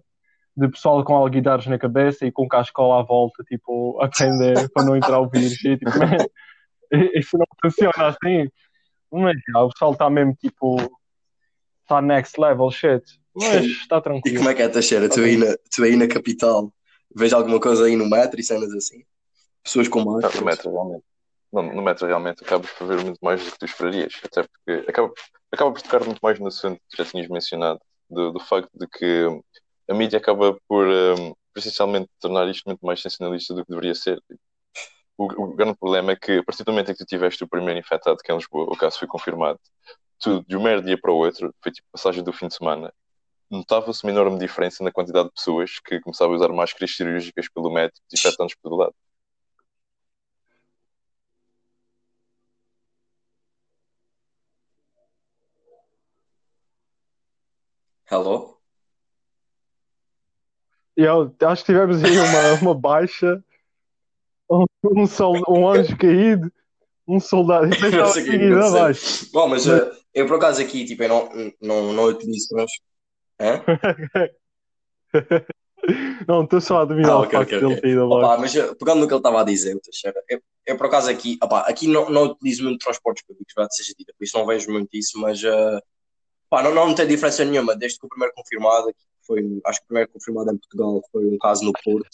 de 0.56 0.68
pessoal 0.68 1.02
com 1.04 1.14
alguidares 1.14 1.66
na 1.66 1.78
cabeça 1.78 2.26
e 2.26 2.32
com 2.32 2.46
cascola 2.46 3.00
à 3.00 3.02
volta, 3.02 3.42
tipo, 3.44 3.98
a 4.00 4.08
prender 4.08 4.68
para 4.74 4.84
não 4.84 4.96
entrar 4.96 5.20
o 5.20 5.28
vírus. 5.28 5.64
E, 5.64 5.76
tipo, 5.78 5.90
isso 7.14 7.38
não 7.38 7.46
funciona 7.62 8.08
assim. 8.08 8.48
Mas 9.10 9.36
já, 9.48 9.60
o 9.62 9.70
pessoal 9.70 9.92
está 9.92 10.10
mesmo, 10.10 10.34
tipo, 10.34 10.76
está 11.82 12.02
next 12.02 12.38
level 12.38 12.70
shit. 12.70 13.02
Mas 13.34 13.64
está 13.64 13.98
E 13.98 14.02
tranquilo. 14.02 14.36
como 14.38 14.50
é 14.50 14.54
que 14.54 14.62
é, 14.62 14.68
Teixeira? 14.68 15.08
Tu 15.08 15.20
aí 15.20 15.36
na, 15.36 15.56
tu 15.74 15.82
aí 15.84 15.96
na 15.96 16.06
capital, 16.06 16.72
vês 17.16 17.32
alguma 17.32 17.60
coisa 17.60 17.86
aí 17.86 17.96
no 17.96 18.08
metro 18.08 18.38
e 18.38 18.44
cenas 18.44 18.72
assim? 18.74 19.04
Pessoas 19.62 19.88
com 19.88 20.04
máscaras? 20.04 20.40
no 20.40 20.44
metro, 20.44 20.70
realmente. 20.70 21.04
Não, 21.52 21.62
no 21.62 21.82
metro, 21.82 22.06
realmente, 22.06 22.44
acabas 22.44 22.70
por 22.72 22.86
ver 22.86 23.04
muito 23.04 23.18
mais 23.20 23.44
do 23.44 23.50
que 23.50 23.58
tu 23.58 23.64
esperarias. 23.64 24.14
Até 24.24 24.44
porque 24.44 24.88
acaba, 24.88 25.12
acaba 25.52 25.72
por 25.72 25.82
tocar 25.82 26.04
muito 26.04 26.20
mais 26.22 26.38
no 26.38 26.46
assunto 26.46 26.80
que 26.88 26.96
já 26.96 27.04
tinhas 27.04 27.28
mencionado, 27.28 27.80
do, 28.08 28.32
do 28.32 28.40
facto 28.40 28.70
de 28.74 28.86
que 28.86 29.26
a 29.88 29.94
mídia 29.94 30.18
acaba 30.18 30.56
por, 30.68 30.86
um, 30.86 31.34
por 31.52 31.58
essencialmente, 31.58 32.08
tornar 32.20 32.48
isto 32.48 32.64
muito 32.66 32.84
mais 32.84 33.00
sensacionalista 33.00 33.54
do 33.54 33.64
que 33.64 33.70
deveria 33.70 33.94
ser. 33.94 34.22
O, 35.18 35.24
o 35.44 35.54
grande 35.54 35.76
problema 35.76 36.12
é 36.12 36.16
que, 36.16 36.38
a 36.38 36.44
partir 36.44 36.64
do 36.64 36.72
momento 36.72 36.90
em 36.92 36.94
que 36.94 37.04
tu 37.04 37.06
tiveste 37.06 37.42
o 37.44 37.48
primeiro 37.48 37.78
infectado, 37.78 38.18
que 38.18 38.30
é 38.30 38.34
em 38.34 38.38
Lisboa, 38.38 38.64
o 38.64 38.76
caso 38.76 38.98
foi 38.98 39.08
confirmado, 39.08 39.58
tu, 40.18 40.44
de 40.46 40.56
um 40.56 40.62
mero 40.62 40.82
dia 40.82 40.98
para 41.00 41.12
o 41.12 41.16
outro, 41.16 41.54
foi 41.62 41.72
tipo 41.72 41.86
passagem 41.92 42.22
do 42.22 42.32
fim 42.32 42.48
de 42.48 42.54
semana, 42.54 42.92
notava-se 43.50 44.04
uma 44.04 44.12
enorme 44.12 44.38
diferença 44.38 44.84
na 44.84 44.92
quantidade 44.92 45.28
de 45.28 45.34
pessoas 45.34 45.80
que 45.80 46.00
começavam 46.00 46.34
a 46.34 46.36
usar 46.36 46.48
máscaras 46.50 46.94
cirúrgicas 46.94 47.48
pelo 47.48 47.70
desinfetantes 48.08 48.54
por 48.56 48.70
todo 48.70 48.76
lado. 48.76 48.94
Hello? 58.10 58.58
E 60.96 61.02
eu 61.02 61.32
acho 61.46 61.64
que 61.64 61.72
tivemos 61.72 62.02
aí 62.02 62.18
uma, 62.18 62.54
uma 62.60 62.74
baixa, 62.74 63.40
um, 64.50 64.64
um, 64.84 65.06
sol, 65.06 65.40
um 65.48 65.68
anjo 65.68 65.96
caído, 65.96 66.52
um 67.06 67.20
soldado. 67.20 67.68
E 67.70 67.72
aconteceu. 67.72 68.66
abaixo. 68.66 69.30
Bom, 69.32 69.46
mas 69.46 69.64
eh, 69.68 69.92
eu 70.12 70.26
por 70.26 70.38
acaso 70.38 70.60
aqui, 70.60 70.84
tipo, 70.84 71.04
eu 71.04 71.08
não, 71.08 71.30
não, 71.60 71.92
não 71.92 72.04
utilizo, 72.06 72.48
mas... 72.52 72.70
Hã? 73.40 73.62
Não, 76.28 76.44
estou 76.44 76.60
só 76.60 76.82
a 76.82 76.84
dominar 76.84 77.14
Ah, 77.14 77.20
o 77.20 77.30
facto 77.30 77.40
ok, 77.40 77.58
dele 77.58 77.72
ok. 77.72 77.80
cair 77.80 77.98
abaixo. 77.98 78.18
Opa, 78.18 78.38
mas 78.38 78.54
eh, 78.54 78.74
pegando 78.74 79.00
no 79.00 79.08
que 79.08 79.14
ele 79.14 79.18
estava 79.20 79.40
a 79.40 79.44
dizer, 79.44 79.80
eu, 80.28 80.42
eu 80.66 80.76
por 80.76 80.86
acaso 80.86 81.10
aqui, 81.10 81.38
opa, 81.42 81.60
aqui 81.60 81.88
não, 81.88 82.10
não 82.10 82.24
utilizo 82.24 82.64
muito 82.64 82.80
transportes 82.80 83.24
públicos, 83.24 83.54
seja 83.70 83.94
dita, 83.98 84.12
por 84.16 84.22
isso 84.22 84.36
não 84.36 84.46
vejo 84.46 84.70
muito 84.70 84.90
isso, 84.92 85.18
mas 85.18 85.42
eh, 85.42 85.80
pá, 86.50 86.62
não, 86.62 86.74
não 86.74 86.94
tem 86.94 87.06
diferença 87.06 87.44
nenhuma, 87.44 87.76
desde 87.76 87.98
que 87.98 88.06
o 88.06 88.08
primeiro 88.08 88.34
confirmado, 88.34 88.92
foi, 89.24 89.40
acho 89.64 89.78
que 89.78 89.84
o 89.84 89.86
primeiro 89.86 90.10
confirmado 90.10 90.50
em 90.50 90.58
Portugal 90.58 91.00
foi 91.12 91.24
um 91.24 91.38
caso 91.38 91.64
no 91.64 91.72
Porto, 91.72 92.08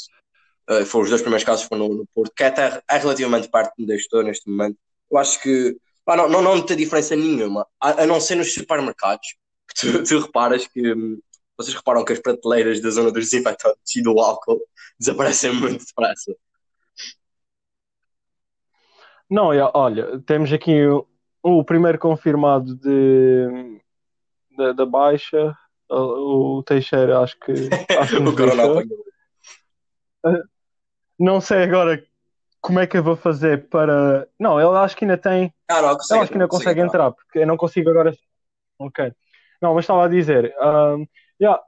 eh, 0.69 0.85
foram 0.85 1.05
os 1.05 1.11
dois 1.11 1.23
primeiros 1.23 1.45
casos 1.45 1.65
foram 1.65 1.89
no, 1.89 1.95
no 1.95 2.07
Porto, 2.15 2.33
que 2.37 2.45
é, 2.45 2.49
até, 2.49 2.83
é 2.89 2.99
relativamente 2.99 3.49
perto 3.49 3.73
de 3.79 3.85
onde 3.85 3.95
estou 3.95 4.23
neste 4.23 4.49
momento. 4.49 4.77
Eu 5.11 5.19
acho 5.19 5.41
que 5.41 5.77
pá, 6.05 6.17
não, 6.17 6.29
não, 6.29 6.43
não 6.43 6.65
tem 6.65 6.77
diferença 6.77 7.17
nenhuma, 7.17 7.67
a, 7.81 8.03
a 8.03 8.07
não 8.07 8.21
ser 8.21 8.37
nos 8.37 8.53
supermercados, 8.53 9.37
tu, 9.75 10.03
tu 10.05 10.19
reparas 10.21 10.67
que 10.67 10.93
hum, 10.93 11.19
vocês 11.57 11.75
reparam 11.75 12.05
que 12.05 12.13
as 12.13 12.21
prateleiras 12.21 12.81
da 12.81 12.91
zona 12.91 13.11
dos 13.11 13.31
desinfetantes 13.31 13.97
e 13.97 14.03
do 14.03 14.21
álcool 14.21 14.61
desaparecem 15.01 15.55
muito 15.55 15.85
depressa. 15.85 16.37
Não, 19.29 19.49
olha, 19.75 20.21
temos 20.21 20.53
aqui 20.53 20.87
o, 20.87 21.07
o 21.43 21.65
primeiro 21.65 21.99
confirmado 21.99 22.77
de, 22.77 23.81
da, 24.57 24.73
da 24.73 24.87
baixa, 24.87 25.55
o, 25.91 26.63
Teixeira, 26.65 27.21
acho 27.21 27.39
que, 27.41 27.53
acho 27.99 28.17
que 28.17 28.23
o 28.23 28.37
corona 28.37 28.65
apanhou. 28.65 29.07
Não 31.19 31.41
sei 31.41 31.63
agora 31.63 32.03
como 32.61 32.81
é 32.81 32.87
que 32.87 32.99
eu 32.99 33.03
vou 33.03 33.17
fazer 33.17 33.69
para. 33.69 34.29
Não, 34.39 34.61
ele 34.61 34.77
acho 34.79 34.97
que 34.97 35.05
ainda 35.05 35.17
tem. 35.17 35.53
Ah, 35.69 35.81
não, 35.81 35.89
Eu 35.91 36.21
acho 36.21 36.29
que 36.29 36.35
ainda 36.35 36.49
consegue 36.49 36.81
entrar, 36.81 37.13
porque 37.13 37.39
eu 37.39 37.47
não 37.47 37.57
consigo 37.57 37.91
agora. 37.91 38.13
Ok. 38.79 39.13
Não, 39.63 39.75
mas 39.75 39.85
estava 39.85 40.05
a 40.05 40.09
dizer, 40.09 40.55
um, 40.61 41.07
yeah, 41.41 41.61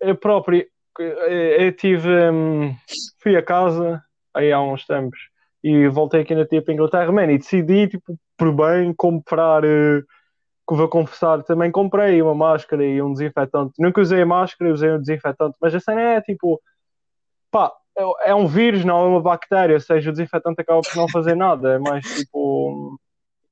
eu 0.00 0.16
próprio, 0.16 0.66
eu, 0.98 1.06
eu 1.06 1.72
tive, 1.72 2.08
um, 2.30 2.74
fui 3.22 3.36
a 3.36 3.42
casa 3.42 4.02
aí 4.34 4.52
há 4.52 4.60
uns 4.60 4.84
tempos 4.84 5.18
e 5.62 5.88
voltei 5.88 6.22
aqui 6.22 6.34
na 6.34 6.46
tipo 6.46 6.72
Inglaterra, 6.72 7.12
man, 7.12 7.30
e 7.30 7.38
decidi, 7.38 7.88
tipo, 7.88 8.18
por 8.36 8.52
bem, 8.52 8.92
comprar, 8.94 9.64
uh, 9.64 10.04
que 10.68 10.74
vou 10.74 10.88
confessar, 10.88 11.42
também 11.42 11.70
comprei 11.70 12.20
uma 12.20 12.34
máscara 12.34 12.84
e 12.84 13.00
um 13.00 13.12
desinfetante. 13.12 13.72
Nunca 13.78 14.02
usei 14.02 14.22
a 14.22 14.26
máscara, 14.26 14.72
usei 14.72 14.92
um 14.92 15.00
desinfetante, 15.00 15.56
mas 15.60 15.74
a 15.74 15.80
cena 15.80 16.00
é 16.00 16.20
tipo, 16.20 16.60
pá, 17.50 17.72
é 18.22 18.34
um 18.34 18.46
vírus, 18.46 18.84
não 18.84 19.00
é 19.00 19.08
uma 19.08 19.20
bactéria, 19.20 19.74
ou 19.74 19.80
seja, 19.80 20.10
o 20.10 20.12
desinfetante 20.12 20.60
acaba 20.60 20.80
por 20.82 20.94
não 20.96 21.08
fazer 21.08 21.34
nada, 21.34 21.74
é 21.74 21.78
mais 21.78 22.04
tipo 22.04 22.98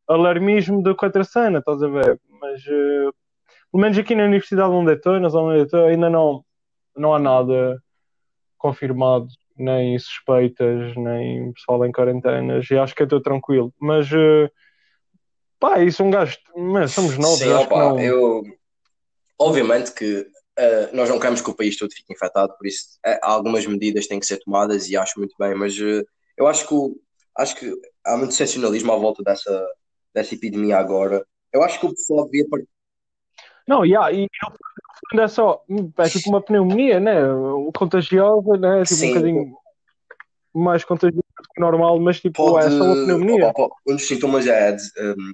alarmismo 0.07 0.83
do 0.83 0.95
que 0.95 1.05
outra 1.05 1.25
cena, 1.25 1.59
estás 1.59 1.83
a 1.83 1.89
ver? 1.89 2.21
Mas 2.41 2.61
uh, 2.67 3.13
pelo 3.73 3.83
menos 3.83 3.99
aqui 3.99 4.15
na 4.15 4.25
Universidade 4.25 4.71
onde 4.71 4.93
eu 4.93 4.97
estou, 4.97 5.19
na 5.19 5.29
zona 5.29 5.55
onde 5.55 5.63
estou, 5.63 5.87
ainda 5.87 6.09
não, 6.11 6.45
não 6.97 7.15
há 7.15 7.19
nada 7.19 7.83
confirmado, 8.59 9.27
nem 9.57 9.99
suspeitas, 9.99 10.95
nem 10.97 11.53
pessoal 11.53 11.85
em 11.85 11.93
quarentenas, 11.93 12.71
e 12.71 12.79
acho 12.79 12.95
que 12.95 13.03
eu 13.03 13.07
estou 13.07 13.21
tranquilo. 13.21 13.73
Mas, 13.81 14.11
eh, 14.13 14.51
pá, 15.59 15.81
isso 15.83 16.03
é 16.03 16.05
um 16.05 16.11
gajo, 16.11 16.37
mas 16.57 16.93
somos 16.93 17.17
novos, 17.19 17.39
Sim, 17.39 17.53
opa, 17.53 17.79
não... 17.79 18.01
eu. 18.01 18.43
Obviamente 19.39 19.93
que 19.93 20.27
eh, 20.59 20.91
nós 20.93 21.09
não 21.09 21.19
queremos 21.19 21.43
que 21.43 21.51
o 21.51 21.55
país 21.55 21.77
todo 21.77 21.93
fique 21.93 22.13
infectado, 22.13 22.57
por 22.57 22.67
isso 22.67 22.99
eh, 23.05 23.19
algumas 23.23 23.67
medidas 23.67 24.07
têm 24.07 24.19
que 24.19 24.27
ser 24.27 24.39
tomadas 24.39 24.89
e 24.89 24.97
acho 24.97 25.19
muito 25.19 25.35
bem, 25.39 25.55
mas 25.55 25.75
eh, 25.79 26.03
eu 26.39 26.47
acho 26.47 26.67
que, 26.67 26.75
o- 26.75 26.97
acho 27.37 27.55
que 27.57 27.71
há 28.05 28.17
muito 28.17 28.33
sensacionalismo 28.33 28.93
à 28.93 28.97
volta 28.97 29.23
dessa, 29.23 29.67
dessa 30.15 30.35
epidemia 30.35 30.79
agora. 30.79 31.27
Eu 31.53 31.63
acho 31.63 31.79
que 31.79 31.87
o 31.87 31.91
pessoal 31.91 32.25
devia. 32.25 32.49
par- 32.49 32.61
Não, 33.69 33.85
yeah, 33.85 34.11
e 34.11 34.27
fundo 35.11 35.23
é 35.23 35.29
só, 35.29 35.63
é 35.99 36.09
tipo 36.09 36.31
uma 36.31 36.41
pneumonia, 36.41 36.99
né? 36.99 37.15
Contagiosa, 37.77 38.57
né? 38.57 38.83
Tipo 38.85 38.95
um 38.95 38.99
Sim. 38.99 39.09
bocadinho 39.09 39.59
mais 40.59 40.85
contagiosa 40.85 41.23
do 41.39 41.49
que 41.55 41.61
normal, 41.61 41.99
mas 42.01 42.21
tipo, 42.21 42.37
Pode. 42.37 42.67
é 42.67 42.71
só 42.71 42.85
uma 42.85 42.95
pneumonia. 42.97 43.53
um 43.87 43.95
dos 43.97 44.07
sintomas 44.07 44.47
é 44.47 44.73
de, 44.73 44.83
um, 44.99 45.33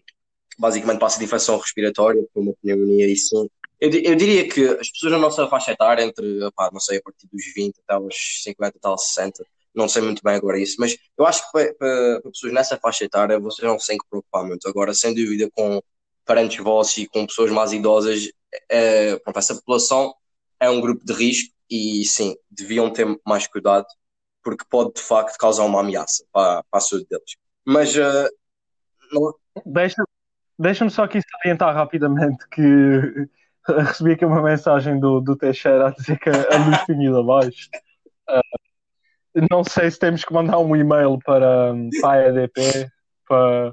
basicamente 0.58 0.98
passa 1.00 1.18
de 1.18 1.24
infecção 1.24 1.56
respiratória, 1.58 2.24
por 2.32 2.42
uma 2.42 2.52
pneumonia, 2.62 3.06
e 3.08 3.16
sim. 3.16 3.48
Eu, 3.80 3.90
eu 3.90 4.14
diria 4.14 4.48
que 4.48 4.64
as 4.64 4.90
pessoas 4.90 5.12
na 5.12 5.18
nossa 5.18 5.48
faixa 5.48 5.72
etária, 5.72 6.02
entre, 6.04 6.44
opá, 6.44 6.70
não 6.72 6.78
sei, 6.80 6.98
a 6.98 7.02
partir 7.02 7.26
dos 7.32 7.42
20 7.54 7.76
até 7.84 7.94
aos 7.94 8.14
50, 8.44 8.76
até 8.78 8.88
aos 8.88 9.06
60, 9.08 9.44
não 9.74 9.88
sei 9.88 10.02
muito 10.02 10.22
bem 10.22 10.34
agora 10.34 10.58
isso, 10.60 10.76
mas 10.78 10.96
eu 11.18 11.26
acho 11.26 11.44
que 11.46 11.52
para, 11.52 11.74
para- 11.74 12.20
para 12.20 12.30
pessoas 12.30 12.52
nessa 12.52 12.76
faixa 12.78 13.04
etária 13.04 13.40
vocês 13.40 13.66
não 13.66 13.78
se 13.78 13.88
têm 13.88 13.98
que 13.98 14.06
preocupar 14.08 14.44
muito. 14.44 14.68
Agora, 14.68 14.94
sem 14.94 15.14
dúvida, 15.14 15.50
com 15.52 15.82
parentes 16.24 16.62
vossos 16.62 16.98
e 16.98 17.06
com 17.08 17.26
pessoas 17.26 17.50
mais 17.50 17.72
idosas, 17.72 18.28
é, 18.70 19.16
pronto, 19.16 19.38
essa 19.38 19.54
população 19.56 20.14
é 20.60 20.70
um 20.70 20.80
grupo 20.80 21.04
de 21.04 21.12
risco 21.12 21.52
e 21.68 22.04
sim, 22.04 22.36
deviam 22.50 22.88
ter 22.90 23.06
mais 23.26 23.46
cuidado, 23.48 23.86
porque 24.42 24.64
pode 24.68 24.94
de 24.94 25.02
facto 25.02 25.36
causar 25.38 25.64
uma 25.64 25.80
ameaça 25.80 26.24
para, 26.32 26.62
para 26.70 26.78
a 26.78 26.80
saúde 26.80 27.06
deles. 27.08 27.36
Mas 27.64 27.96
eh, 27.96 28.28
não, 29.12 29.34
Deixa, 29.66 30.02
deixa-me 30.58 30.90
só 30.90 31.04
aqui 31.04 31.20
salientar 31.20 31.74
rapidamente 31.74 32.48
que 32.48 33.28
recebi 33.68 34.12
aqui 34.12 34.24
uma 34.24 34.42
mensagem 34.42 34.98
do, 34.98 35.20
do 35.20 35.36
Teixeira 35.36 35.88
a 35.88 35.90
dizer 35.90 36.18
que 36.18 36.30
a 36.30 36.66
luz 36.66 36.78
tinha 36.86 37.08
ido 37.08 37.18
abaixo. 37.18 37.68
Ah, 38.28 38.40
não 39.50 39.64
sei 39.64 39.90
se 39.90 39.98
temos 39.98 40.24
que 40.24 40.32
mandar 40.32 40.58
um 40.58 40.74
e-mail 40.76 41.18
para, 41.24 41.74
para 42.00 42.10
a 42.10 42.28
EDP 42.28 42.90
para, 43.26 43.72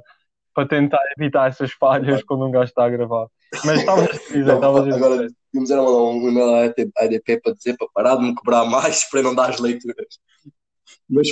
para 0.53 0.67
tentar 0.67 0.99
evitar 1.17 1.49
essas 1.49 1.71
falhas 1.71 2.23
quando 2.23 2.45
um 2.45 2.51
gajo 2.51 2.69
está 2.69 2.86
a 2.86 2.89
gravar. 2.89 3.27
Mas 3.65 3.79
estavas 3.79 4.10
a 4.10 4.12
dizer, 4.12 4.53
estavas 4.53 4.82
a 4.82 4.86
dizer. 4.86 4.95
agora 4.95 5.27
tínhamos 5.51 5.71
era 5.71 5.82
mandar 5.82 6.01
um 6.01 6.29
e-mail 6.29 6.53
à 6.97 7.05
EDP 7.05 7.41
para 7.41 7.53
dizer 7.53 7.75
para 7.77 7.88
parar 7.93 8.15
de 8.17 8.23
me 8.23 8.36
cobrar 8.36 8.65
mais 8.65 9.10
para 9.10 9.23
não 9.23 9.34
dar 9.34 9.49
as 9.49 9.60
leituras. 9.60 10.19
Mas 11.10 11.28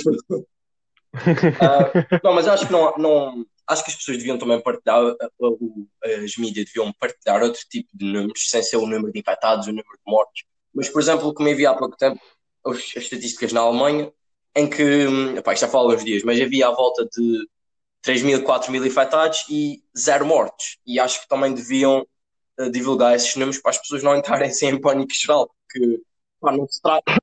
Ah, 1.60 1.92
não, 2.22 2.32
mas 2.34 2.46
acho 2.48 2.66
que 2.66 2.72
não, 2.72 2.92
não 2.96 3.46
acho 3.66 3.84
que 3.84 3.90
as 3.90 3.96
pessoas 3.96 4.18
deviam 4.18 4.38
também 4.38 4.60
partilhar, 4.60 4.98
ah, 5.20 5.28
o- 5.38 5.86
as 6.24 6.36
mídias 6.36 6.66
deviam 6.66 6.92
partilhar 6.94 7.42
outro 7.42 7.60
tipo 7.70 7.88
de 7.94 8.04
números, 8.04 8.48
sem 8.48 8.62
ser 8.62 8.76
o 8.76 8.86
número 8.86 9.12
de 9.12 9.18
infectados, 9.18 9.66
o 9.66 9.70
número 9.70 9.88
de 9.88 10.10
mortes. 10.10 10.44
Mas, 10.74 10.88
por 10.88 11.00
exemplo, 11.00 11.32
como 11.34 11.48
eu 11.48 11.56
vi 11.56 11.66
há 11.66 11.74
pouco 11.74 11.96
tempo, 11.96 12.20
as, 12.66 12.76
as 12.76 13.02
estatísticas 13.04 13.52
na 13.52 13.60
Alemanha, 13.60 14.12
em 14.54 14.68
que, 14.68 14.82
hum, 15.06 15.36
epá, 15.36 15.52
isto 15.52 15.62
já 15.62 15.68
fala 15.68 15.94
uns 15.94 16.04
dias, 16.04 16.22
mas 16.22 16.40
havia 16.40 16.68
à 16.68 16.70
volta 16.70 17.04
de 17.04 17.48
3 18.02 18.22
mil, 18.22 18.42
4 18.42 18.70
mil 18.72 18.84
infectados 18.84 19.44
e 19.50 19.82
zero 19.96 20.24
mortes. 20.26 20.78
E 20.86 20.98
acho 20.98 21.20
que 21.22 21.28
também 21.28 21.52
deviam 21.52 22.06
divulgar 22.72 23.14
esses 23.14 23.34
números 23.36 23.60
para 23.60 23.70
as 23.70 23.78
pessoas 23.78 24.02
não 24.02 24.16
entrarem 24.16 24.52
sem 24.52 24.70
em 24.70 24.80
pânico 24.80 25.12
geral, 25.14 25.48
porque 25.62 26.00
pá, 26.40 26.50
não 26.56 26.66
se 26.68 26.80
trata. 26.82 27.14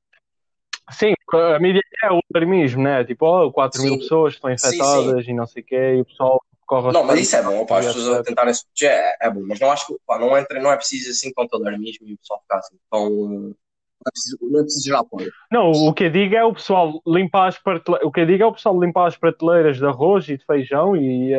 Sim, 0.92 1.12
a 1.32 1.58
mídia 1.58 1.82
é 2.04 2.12
o 2.12 2.20
alarmismo, 2.34 2.82
né? 2.82 3.04
Tipo, 3.04 3.26
oh, 3.26 3.52
4 3.52 3.82
mil 3.82 3.94
Sim. 3.94 3.98
pessoas 3.98 4.34
estão 4.34 4.50
Sim, 4.50 4.54
infectadas 4.54 5.26
e 5.26 5.32
não 5.32 5.46
sei 5.46 5.62
o 5.62 5.66
quê, 5.66 5.94
e 5.96 6.00
o 6.00 6.04
pessoal 6.04 6.40
corre 6.66 6.92
Não, 6.92 7.04
mas 7.04 7.20
isso 7.20 7.36
é 7.36 7.42
bom, 7.42 7.64
pá, 7.64 7.78
as 7.78 7.86
pessoas 7.86 8.24
tentarem 8.24 8.54
se 8.54 8.64
proteger 8.64 8.90
é, 8.90 9.16
é 9.22 9.30
bom, 9.30 9.42
mas 9.46 9.58
não 9.60 9.70
acho 9.70 9.86
que 9.86 9.96
pá, 10.06 10.18
não, 10.18 10.36
entra, 10.36 10.60
não 10.60 10.70
é 10.70 10.76
preciso 10.76 11.10
assim 11.10 11.32
tanto 11.32 11.56
alarmismo 11.56 12.06
e 12.06 12.14
o 12.14 12.18
pessoal 12.18 12.40
ficar 12.42 12.58
assim 12.58 12.76
tão. 12.90 13.10
Não 13.10 14.08
é 14.08 14.10
preciso, 14.10 14.38
não 14.42 14.60
é 14.60 14.62
preciso 14.62 14.84
gerar 14.84 15.00
apoio. 15.00 15.32
Não, 15.50 15.70
o 15.70 15.94
que 15.94 16.04
eu 16.04 16.10
digo 16.10 16.34
é 16.36 16.44
o 16.44 16.52
pessoal 16.52 17.00
limpar 17.06 17.48
as 17.48 17.58
prateleiras, 17.58 18.06
o 18.06 18.12
que 18.12 18.20
eu 18.20 18.26
digo 18.26 18.42
é 18.42 18.46
o 18.46 18.52
pessoal 18.52 18.80
limpar 18.80 19.06
as 19.06 19.16
prateleiras 19.16 19.78
de 19.78 19.86
arroz 19.86 20.28
e 20.28 20.36
de 20.36 20.44
feijão 20.44 20.94
e, 20.94 21.32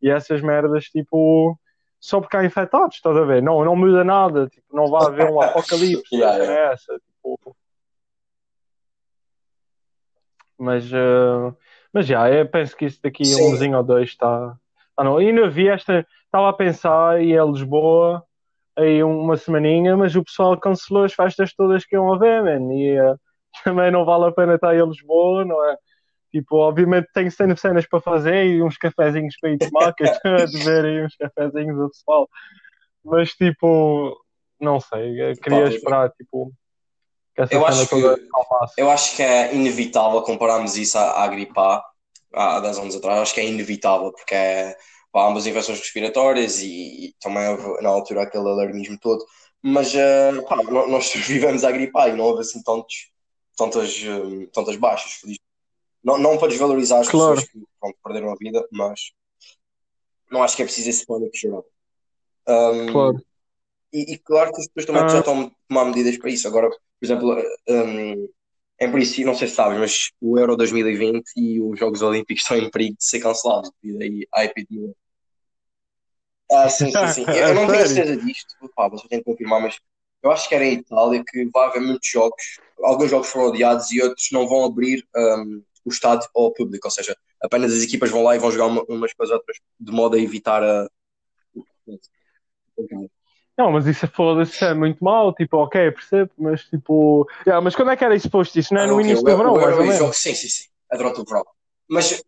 e 0.00 0.08
essas 0.08 0.40
merdas, 0.40 0.84
tipo, 0.84 1.58
só 2.00 2.20
porque 2.20 2.36
há 2.36 2.44
infectados, 2.44 2.96
estás 2.96 3.16
a 3.16 3.24
ver? 3.24 3.42
Não, 3.42 3.64
não 3.64 3.74
muda 3.74 4.04
nada, 4.04 4.46
tipo, 4.48 4.74
não 4.74 4.88
vai 4.88 5.06
haver 5.06 5.30
um 5.30 5.40
apocalipse, 5.42 6.14
Yeah, 6.14 6.38
cena 6.38 6.52
é 6.52 6.72
essa, 6.72 6.98
tipo. 6.98 7.56
Mas, 10.64 10.90
eh, 10.92 11.54
mas 11.92 12.06
já, 12.06 12.30
eu 12.30 12.48
penso 12.48 12.76
que 12.76 12.86
isso 12.86 13.00
daqui 13.02 13.32
a 13.32 13.36
Sim. 13.36 13.44
um 13.44 13.50
mesinho 13.50 13.76
ou 13.76 13.84
dois 13.84 14.08
está. 14.10 14.56
Ah, 14.96 15.04
não, 15.04 15.18
ainda 15.18 15.48
vi 15.50 15.68
esta, 15.68 16.06
estava 16.24 16.48
a 16.48 16.52
pensar 16.52 17.22
ir 17.22 17.38
a 17.38 17.44
Lisboa 17.44 18.24
aí 18.76 19.02
uma 19.04 19.36
semaninha, 19.36 19.96
mas 19.96 20.16
o 20.16 20.24
pessoal 20.24 20.58
cancelou 20.58 21.04
as 21.04 21.12
festas 21.12 21.54
todas 21.54 21.84
que 21.84 21.94
iam 21.94 22.12
haver, 22.12 22.42
man, 22.42 22.72
e 22.72 22.96
eh, 22.98 23.14
também 23.64 23.90
não 23.90 24.04
vale 24.04 24.26
a 24.26 24.32
pena 24.32 24.54
estar 24.54 24.74
em 24.74 24.84
Lisboa, 24.86 25.44
não 25.44 25.62
é? 25.70 25.76
Tipo, 26.32 26.56
obviamente 26.56 27.08
tenho 27.14 27.30
cenas, 27.30 27.60
cenas 27.60 27.86
para 27.86 28.00
fazer 28.00 28.46
e 28.46 28.62
uns 28.62 28.76
cafezinhos 28.76 29.36
para 29.40 29.50
ir 29.50 29.58
tomar, 29.58 29.94
que 29.94 30.02
a 30.26 30.46
dever 30.46 30.84
aí 30.84 31.04
uns 31.04 31.16
cafezinhos 31.16 31.80
ao 31.80 31.88
pessoal. 31.90 32.28
Mas 33.04 33.30
tipo, 33.30 34.16
não 34.60 34.80
sei, 34.80 35.30
eu 35.30 35.36
queria 35.36 35.68
esperar, 35.68 36.10
tipo, 36.10 36.52
Eu 37.50 37.66
acho 37.66 37.88
que- 37.88 37.94
acalmasse. 38.06 38.74
Eu 38.78 38.90
acho 38.90 39.16
que 39.16 39.22
é 39.22 39.54
inevitável 39.54 40.22
compararmos 40.22 40.76
isso 40.76 40.96
à, 40.98 41.24
à 41.24 41.28
gripe 41.28 41.52
A 41.58 41.84
há 42.32 42.60
10 42.60 42.78
anos 42.78 42.94
atrás. 42.96 43.20
Acho 43.20 43.34
que 43.34 43.40
é 43.40 43.46
inevitável, 43.46 44.12
porque 44.12 44.34
é 44.34 44.76
pá, 45.12 45.28
ambas 45.28 45.46
infecções 45.46 45.78
respiratórias 45.78 46.60
e, 46.60 47.06
e 47.08 47.14
também 47.20 47.48
houve 47.48 47.82
na 47.82 47.88
altura 47.88 48.22
aquele 48.22 48.48
alarmismo 48.48 48.98
todo. 49.00 49.24
Mas 49.62 49.94
eh, 49.94 50.32
pá, 50.48 50.56
nó- 50.64 50.86
nós 50.86 51.12
vivemos 51.14 51.64
à 51.64 51.72
gripe 51.72 51.96
A 51.98 52.08
e 52.08 52.16
não 52.16 52.24
houve 52.24 52.42
assim 52.42 52.62
tantos, 52.62 53.10
tantas, 53.56 53.90
eh, 54.04 54.46
tantas 54.52 54.76
baixas. 54.76 55.20
Não, 56.04 56.18
não 56.18 56.36
para 56.38 56.48
desvalorizar 56.48 57.00
as 57.00 57.08
Claro. 57.08 57.34
pessoas 57.36 57.50
que 57.50 57.58
pronto, 57.80 57.96
perderam 58.04 58.30
a 58.32 58.36
vida, 58.36 58.64
mas 58.70 59.12
não 60.30 60.42
acho 60.42 60.54
que 60.56 60.62
é 60.62 60.64
preciso 60.66 60.90
esse 60.90 61.06
pânico 61.06 61.36
geral. 61.36 61.64
Um, 62.46 62.92
Claro. 62.92 63.24
E, 63.94 64.14
e 64.14 64.18
claro 64.18 64.52
que 64.52 64.60
as 64.60 64.66
pessoas 64.66 64.86
também 64.86 65.02
Ah. 65.04 65.08
já 65.08 65.18
estão 65.20 65.40
a 65.42 65.50
tomar 65.68 65.84
medidas 65.84 66.18
para 66.18 66.30
isso. 66.30 66.48
Agora, 66.48 66.68
por 66.68 66.78
exemplo, 67.00 67.36
um, 67.68 68.28
em 68.80 68.90
princípio, 68.90 69.26
não 69.26 69.36
sei 69.36 69.46
se 69.46 69.54
sabes, 69.54 69.78
mas 69.78 70.10
o 70.20 70.36
Euro 70.36 70.56
2020 70.56 71.30
e 71.36 71.60
os 71.60 71.78
Jogos 71.78 72.02
Olímpicos 72.02 72.42
estão 72.42 72.56
em 72.58 72.68
perigo 72.68 72.96
de 72.98 73.04
ser 73.04 73.20
cancelados 73.20 73.70
devido 73.80 74.02
aí 74.02 74.26
à 74.34 74.44
epidemia. 74.44 74.92
Ah, 76.50 76.68
sim, 76.68 76.90
sim, 76.90 77.06
sim. 77.08 77.24
Eu, 77.28 77.54
não 77.54 77.66
tenho 77.70 77.86
certeza 77.86 78.16
disto, 78.16 78.54
pá, 78.74 78.88
vocês 78.88 79.08
têm 79.08 79.20
que 79.20 79.24
confirmar, 79.24 79.62
mas 79.62 79.78
eu 80.22 80.30
acho 80.32 80.48
que 80.48 80.54
era 80.56 80.64
em 80.64 80.74
Itália 80.74 81.22
que 81.24 81.48
vai 81.52 81.68
haver 81.68 81.80
muitos 81.80 82.08
jogos. 82.08 82.42
Alguns 82.82 83.10
jogos 83.10 83.28
foram 83.28 83.52
adiados 83.52 83.90
e 83.92 84.02
outros 84.02 84.28
não 84.32 84.48
vão 84.48 84.64
abrir 84.64 85.06
um, 85.16 85.62
o 85.84 85.90
estádio 85.90 86.28
ao 86.34 86.52
público, 86.52 86.86
ou 86.88 86.90
seja, 86.90 87.16
apenas 87.40 87.72
as 87.72 87.82
equipas 87.82 88.10
vão 88.10 88.24
lá 88.24 88.34
e 88.34 88.38
vão 88.40 88.50
jogar 88.50 88.66
uma- 88.66 88.84
umas 88.88 89.12
com 89.14 89.22
as 89.22 89.30
outras 89.30 89.56
de 89.78 89.92
modo 89.92 90.16
a 90.16 90.20
evitar 90.20 90.62
a. 90.64 90.88
Não, 93.56 93.70
mas 93.70 93.86
isso 93.86 94.08
foda-se, 94.08 94.64
é 94.64 94.74
muito 94.74 95.02
mal, 95.02 95.32
tipo, 95.32 95.56
ok, 95.58 95.90
percebo, 95.92 96.30
mas 96.36 96.64
tipo. 96.64 97.28
Yeah, 97.46 97.60
mas 97.62 97.76
quando 97.76 97.92
é 97.92 97.96
que 97.96 98.04
era 98.04 98.14
isso 98.14 98.28
posto? 98.28 98.58
Isso 98.58 98.74
não 98.74 98.80
é 98.80 98.84
Ah, 98.84 98.88
no 98.88 98.94
ok, 98.94 99.04
início 99.06 99.24
do 99.24 99.36
verão, 99.36 99.52
o 99.54 99.60
mais 99.60 99.76
ou 99.78 99.82
os 99.82 99.88
menos. 99.88 100.16
Sim, 100.16 100.34
sim, 100.34 100.48
sim. 100.48 100.64
É 100.92 100.96
durante 100.96 101.20
o 101.20 101.24
verão. 101.24 101.44
Mas 101.88 102.22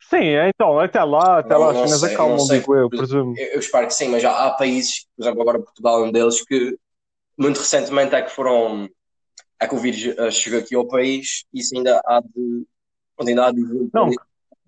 Sim, 0.00 0.24
então, 0.48 0.78
até 0.78 1.02
lá, 1.04 1.40
até 1.40 1.54
Não, 1.54 1.64
lá, 1.64 1.70
as 1.70 1.78
cenas 1.78 2.02
acalmam, 2.02 2.46
digo 2.46 2.74
eu, 2.74 2.88
presumo. 2.88 3.34
eu, 3.36 3.46
eu 3.48 3.58
espero 3.60 3.86
que 3.86 3.94
sim, 3.94 4.08
mas 4.08 4.22
já 4.22 4.32
há 4.46 4.50
países, 4.52 5.06
por 5.16 5.22
exemplo, 5.22 5.42
agora 5.42 5.58
Portugal 5.60 6.02
é 6.02 6.08
um 6.08 6.12
deles, 6.12 6.42
que 6.46 6.78
muito 7.38 7.58
recentemente 7.58 8.14
é 8.14 8.22
que 8.22 8.30
foram. 8.30 8.88
É 9.60 9.66
que 9.68 9.74
o 9.74 9.78
vírus 9.78 10.16
eh, 10.18 10.30
chegou 10.30 10.60
aqui 10.60 10.74
ao 10.74 10.86
país 10.86 11.44
e 11.52 11.60
isso 11.60 11.76
ainda 11.76 12.00
há 12.06 12.20
de. 12.20 12.66
Ainda 13.20 13.46
há 13.46 13.52
de. 13.52 13.60
Não. 13.92 14.10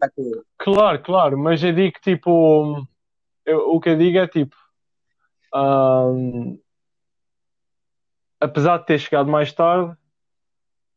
É 0.03 0.09
que- 0.09 0.43
Claro, 0.59 1.03
claro, 1.03 1.39
mas 1.39 1.63
eu 1.63 1.73
digo 1.73 1.99
tipo. 2.03 2.87
eu- 3.47 3.71
o 3.71 3.81
que 3.81 3.91
eu 3.91 3.97
digo 3.99 4.19
é 4.19 4.29
tipo. 4.29 4.57
Ahm, 5.55 6.59
apesar 8.41 8.79
de 8.79 8.87
ter 8.87 8.99
chegado 8.99 9.31
mais 9.31 9.53
tarde, 9.53 9.97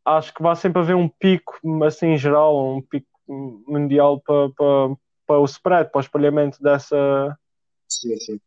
acho 0.06 0.34
que 0.34 0.42
vai 0.42 0.56
sempre 0.56 0.82
haver 0.82 0.96
um 0.96 1.08
pico, 1.08 1.60
assim, 1.86 2.08
em 2.08 2.18
geral, 2.18 2.76
um 2.76 2.82
pico 2.82 3.08
mundial 3.28 4.20
para 4.22 4.50
para 4.50 4.96
para 5.26 5.39
o 5.39 5.46
spread, 5.46 5.89
para 5.89 6.00
o 6.00 6.02
espalhamento 6.02 6.62
dessa, 6.62 7.38
Sim, 7.88 8.18
sim. 8.18 8.39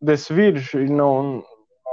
desse 0.00 0.32
vírus. 0.32 0.72
E 0.72 0.86
não, 0.86 1.44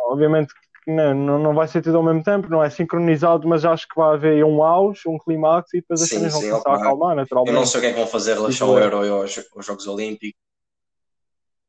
obviamente 0.05 0.53
não, 0.87 1.37
não, 1.39 1.53
vai 1.53 1.67
ser 1.67 1.81
tudo 1.81 1.97
ao 1.97 2.03
mesmo 2.03 2.23
tempo, 2.23 2.49
não 2.49 2.63
é 2.63 2.69
sincronizado, 2.69 3.47
mas 3.47 3.65
acho 3.65 3.87
que 3.87 3.95
vai 3.95 4.13
haver 4.15 4.43
um 4.43 4.63
auge, 4.63 5.07
um 5.07 5.17
clímax 5.19 5.73
e 5.73 5.81
depois 5.81 6.01
as 6.01 6.09
cenas 6.09 6.31
vão 6.33 6.41
começar 6.41 6.71
a 6.71 6.75
acalmar 6.75 7.11
Eu 7.11 7.15
não 7.15 7.21
naturalmente. 7.21 7.67
sei 7.67 7.79
o 7.79 7.81
que 7.81 7.87
é 7.87 7.93
que 7.93 7.99
vão 7.99 8.07
fazer 8.07 8.31
em 8.31 8.35
relação 8.35 8.69
ao. 8.69 8.79
Euro 8.79 9.05
e 9.05 9.09
aos, 9.09 9.45
aos 9.55 9.65
Jogos 9.65 9.87
Olímpicos. 9.87 10.41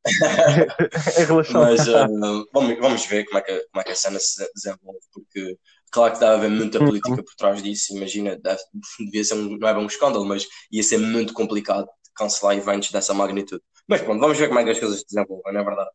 é 1.17 1.25
relaxante. 1.25 1.55
Mas 1.55 1.87
uh, 1.89 2.47
vamos, 2.53 2.79
vamos 2.79 3.07
ver 3.07 3.25
como 3.27 3.39
é, 3.39 3.43
que, 3.43 3.61
como 3.73 3.81
é 3.81 3.85
que 3.85 3.93
a 3.93 3.95
cena 3.95 4.19
se 4.19 4.45
desenvolve, 4.55 5.01
porque 5.13 5.59
claro 5.91 6.15
que 6.15 6.21
deve 6.21 6.35
haver 6.35 6.51
muita 6.51 6.81
Uhum. 6.81 6.87
política 6.87 7.23
por 7.23 7.35
trás 7.37 7.63
disso. 7.63 7.97
Imagina, 7.97 8.37
deve, 8.37 8.61
devia 9.01 9.25
ser 9.25 9.35
um, 9.35 9.59
não 9.59 9.69
é 9.69 9.75
bem 9.75 9.83
um 9.85 9.87
escândalo, 9.87 10.25
mas 10.25 10.47
ia 10.71 10.83
ser 10.83 10.99
muito 10.99 11.33
complicado 11.35 11.89
cancelar 12.15 12.57
eventos 12.57 12.91
dessa 12.91 13.15
magnitude. 13.15 13.63
Mas 13.89 14.03
pronto, 14.03 14.21
vamos 14.21 14.39
ver 14.39 14.49
como 14.49 14.61
é 14.61 14.65
que 14.65 14.71
as 14.71 14.79
coisas 14.81 15.01
se 15.01 15.07
desenvolvem, 15.07 15.53
não 15.53 15.61
é 15.61 15.65
verdade? 15.65 15.91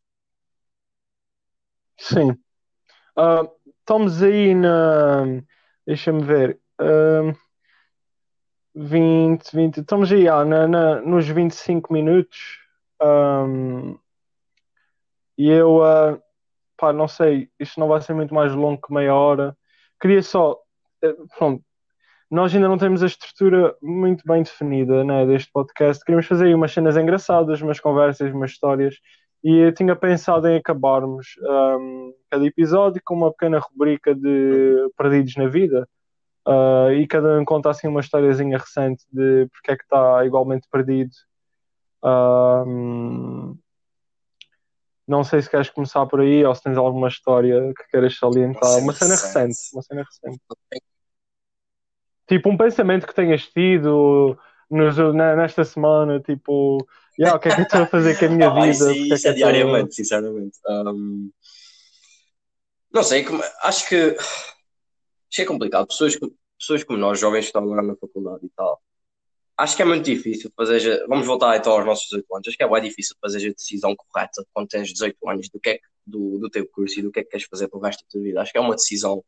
Sim. 1.97 2.37
Ah, 3.17 3.43
estamos 3.81 4.21
aí 4.23 4.55
na. 4.55 5.25
Deixa-me 5.87 6.23
ver. 6.23 6.59
Ah, 6.79 7.33
20, 8.75 9.51
20. 9.55 9.79
Estamos 9.81 10.11
aí 10.11 10.27
ah, 10.27 10.43
na, 10.45 10.67
na- 10.67 11.01
nos 11.01 11.27
25 11.27 11.93
minutos. 11.93 12.59
Ahm, 13.05 13.97
e 15.37 15.49
eu, 15.49 15.83
ah, 15.83 16.17
pá, 16.77 16.93
não 16.93 17.07
sei, 17.07 17.49
isto 17.59 17.79
não 17.79 17.87
vai 17.87 18.01
ser 18.01 18.13
muito 18.13 18.33
mais 18.33 18.53
longo 18.53 18.81
que 18.81 18.93
meia 18.93 19.13
hora. 19.15 19.57
Queria 20.01 20.21
só. 20.23 20.57
eh, 21.03 21.15
Pronto, 21.37 21.63
nós 22.31 22.53
ainda 22.55 22.67
não 22.67 22.77
temos 22.77 23.03
a 23.03 23.07
estrutura 23.07 23.75
muito 23.81 24.23
bem 24.27 24.43
definida, 24.43 25.03
né, 25.03 25.25
deste 25.25 25.51
podcast. 25.51 26.03
Queríamos 26.05 26.27
fazer 26.27 26.47
aí 26.47 26.55
umas 26.55 26.73
cenas 26.73 26.97
engraçadas, 26.97 27.61
umas 27.61 27.79
conversas, 27.79 28.33
umas 28.33 28.51
histórias. 28.51 28.97
E 29.43 29.57
eu 29.57 29.73
tinha 29.73 29.95
pensado 29.95 30.47
em 30.47 30.57
acabarmos 30.57 31.35
ahm, 31.43 32.11
cada 32.31 32.45
episódio 32.45 33.01
com 33.05 33.15
uma 33.15 33.31
pequena 33.31 33.59
rubrica 33.59 34.15
de 34.15 34.89
perdidos 34.97 35.35
na 35.37 35.47
vida. 35.47 35.87
Ah, 36.47 36.89
e 36.93 37.07
cada 37.07 37.39
um 37.39 37.45
conta 37.45 37.69
assim 37.71 37.87
uma 37.87 38.01
historiazinha 38.01 38.57
recente 38.57 39.05
de 39.11 39.47
porque 39.51 39.71
é 39.71 39.77
que 39.77 39.83
está 39.83 40.25
igualmente 40.25 40.67
perdido. 40.71 41.11
Ahm, 42.03 43.55
não 45.07 45.23
sei 45.23 45.41
se 45.41 45.49
queres 45.49 45.69
começar 45.69 46.05
por 46.07 46.21
aí 46.21 46.43
ou 46.43 46.53
se 46.55 46.63
tens 46.63 46.77
alguma 46.77 47.07
história 47.07 47.73
que 47.77 47.83
queiras 47.89 48.17
salientar. 48.17 48.77
Uma 48.79 48.93
cena 48.93 49.15
recente. 49.15 49.47
recente, 49.47 49.69
uma 49.73 49.81
cena 49.81 50.03
recente. 50.03 50.41
Tipo, 52.27 52.49
um 52.49 52.57
pensamento 52.57 53.05
que 53.05 53.13
tenhas 53.13 53.47
tido 53.47 54.37
nos- 54.69 54.97
na- 55.13 55.35
nesta 55.35 55.63
semana, 55.63 56.19
tipo, 56.19 56.77
yeah, 57.19 57.37
o 57.37 57.39
que 57.39 57.49
é 57.49 57.55
que 57.55 57.61
eu 57.61 57.65
estou 57.65 57.83
a 57.83 57.87
fazer 57.87 58.17
com 58.17 58.25
a 58.25 58.29
minha 58.29 58.49
vida? 58.53 58.71
isso, 58.71 58.85
é 58.89 58.93
isso 58.93 59.07
que 59.07 59.13
é 59.13 59.15
estou- 59.15 59.33
diariamente, 59.35 59.93
sinceramente. 59.95 60.57
Um, 60.67 61.31
não 62.91 63.03
sei, 63.03 63.23
como- 63.23 63.43
acho 63.61 63.87
que 63.87 64.15
acho 64.17 64.17
que 65.29 65.41
é 65.41 65.45
complicado. 65.45 65.85
Pessoas, 65.87 66.17
pessoas 66.57 66.83
como 66.83 66.97
nós, 66.97 67.19
jovens 67.19 67.41
que 67.41 67.47
estão 67.47 67.63
agora 67.63 67.83
na 67.83 67.95
faculdade 67.95 68.43
e 68.45 68.49
tal, 68.55 68.81
acho 69.57 69.75
que 69.75 69.81
é 69.81 69.85
muito 69.85 70.03
difícil 70.05 70.51
fazer. 70.55 71.05
Vamos 71.07 71.25
voltar 71.25 71.55
então 71.57 71.73
aos 71.73 71.85
nossos 71.85 72.05
18 72.05 72.35
anos. 72.35 72.47
Acho 72.47 72.57
que 72.57 72.63
é 72.63 72.69
bem 72.69 72.81
difícil 72.81 73.15
fazer 73.21 73.47
a 73.49 73.53
decisão 73.53 73.95
correta 73.95 74.45
quando 74.53 74.67
tens 74.67 74.91
18 74.91 75.17
anos 75.29 75.49
do 75.49 75.59
que 75.59 75.69
é 75.69 75.73
que- 75.77 75.83
do, 76.05 76.37
do 76.39 76.49
teu 76.49 76.67
curso 76.69 76.99
e 76.99 77.01
do 77.03 77.11
que 77.11 77.19
é 77.21 77.23
que 77.23 77.29
queres 77.31 77.47
fazer 77.49 77.67
para 77.67 77.79
o 77.79 77.81
resto 77.81 78.01
da 78.03 78.07
tua 78.11 78.21
vida. 78.21 78.41
Acho 78.41 78.51
que 78.51 78.57
é 78.57 78.61
uma 78.61 78.75
decisão. 78.75 79.23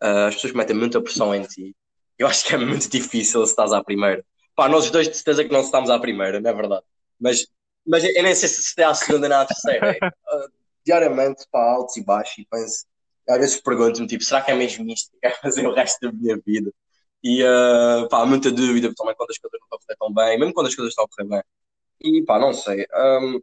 ah, 0.00 0.26
as 0.28 0.34
pessoas 0.36 0.52
metem 0.54 0.76
muita 0.76 1.00
pressão 1.02 1.34
em 1.34 1.42
ti. 1.42 1.74
Eu 2.18 2.26
acho 2.28 2.44
que 2.46 2.54
é 2.54 2.58
muito 2.58 2.88
difícil 2.90 3.44
se 3.46 3.52
estás 3.52 3.72
à 3.72 3.82
primeira. 3.82 4.24
Pá, 4.56 4.68
nós 4.68 4.90
dois 4.90 5.08
de 5.08 5.14
certeza 5.14 5.44
que 5.44 5.52
não 5.52 5.60
estamos 5.62 5.90
à 5.90 5.98
primeira, 5.98 6.40
não 6.40 6.50
é 6.50 6.54
verdade? 6.54 6.84
Mas, 7.20 7.46
mas 7.86 8.04
eu 8.04 8.22
nem 8.22 8.34
sei 8.34 8.48
se 8.48 8.80
é 8.80 8.84
à 8.84 8.94
segunda 8.94 9.28
nem 9.28 9.36
à 9.38 9.44
terceira. 9.44 9.96
Ah, 10.28 10.46
diariamente, 10.84 11.44
pá, 11.50 11.60
altos 11.72 11.96
e 11.96 12.04
baixos, 12.04 12.38
e 12.38 12.46
penso, 12.50 12.86
às 13.28 13.38
vezes 13.38 13.60
pergunto-me, 13.60 14.06
tipo, 14.06 14.24
será 14.24 14.40
que 14.42 14.50
é 14.50 14.54
mesmo 14.54 14.90
isto 14.90 15.10
que 15.12 15.18
quero 15.20 15.36
fazer 15.40 15.66
o 15.66 15.74
resto 15.74 15.98
da 16.00 16.12
minha 16.12 16.38
vida? 16.44 16.72
E, 17.22 17.42
ah, 17.44 18.06
pá, 18.10 18.24
muita 18.26 18.50
dúvida 18.50 18.92
também 18.94 19.14
quando 19.16 19.30
as 19.30 19.38
coisas 19.38 19.58
não 19.60 19.66
estão 19.66 19.78
a 19.78 19.80
correr 19.80 19.96
tão 19.98 20.14
bem, 20.14 20.38
mesmo 20.38 20.54
quando 20.54 20.66
as 20.68 20.74
coisas 20.74 20.92
estão 20.92 21.04
a 21.04 21.08
correr 21.08 21.28
bem. 21.28 21.42
E, 22.00 22.24
pá, 22.24 22.38
não 22.38 22.52
sei, 22.52 22.86
Ahm, 22.92 23.40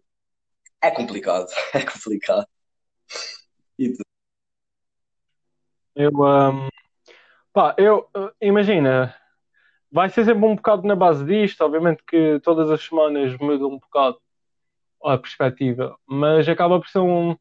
é 0.81 0.91
complicado, 0.91 1.47
é 1.73 1.81
complicado. 1.85 2.47
E 3.77 3.89
tu? 3.93 4.03
Eu, 5.95 6.23
ahm, 6.25 6.69
pá, 7.53 7.75
eu, 7.77 8.09
eh, 8.15 8.31
imagina, 8.47 9.15
vai 9.91 10.09
ser 10.09 10.25
sempre 10.25 10.45
um 10.45 10.55
bocado 10.55 10.88
na 10.88 10.95
base 10.95 11.25
disto, 11.25 11.61
obviamente 11.61 12.03
que 12.07 12.39
todas 12.41 12.69
as 12.69 12.81
semanas 12.83 13.38
muda 13.38 13.65
um 13.67 13.79
bocado 13.79 14.19
a 15.03 15.17
perspectiva, 15.17 15.97
mas 16.05 16.47
acaba 16.49 16.79
por 16.79 16.88
ser 16.89 16.99
um, 16.99 17.38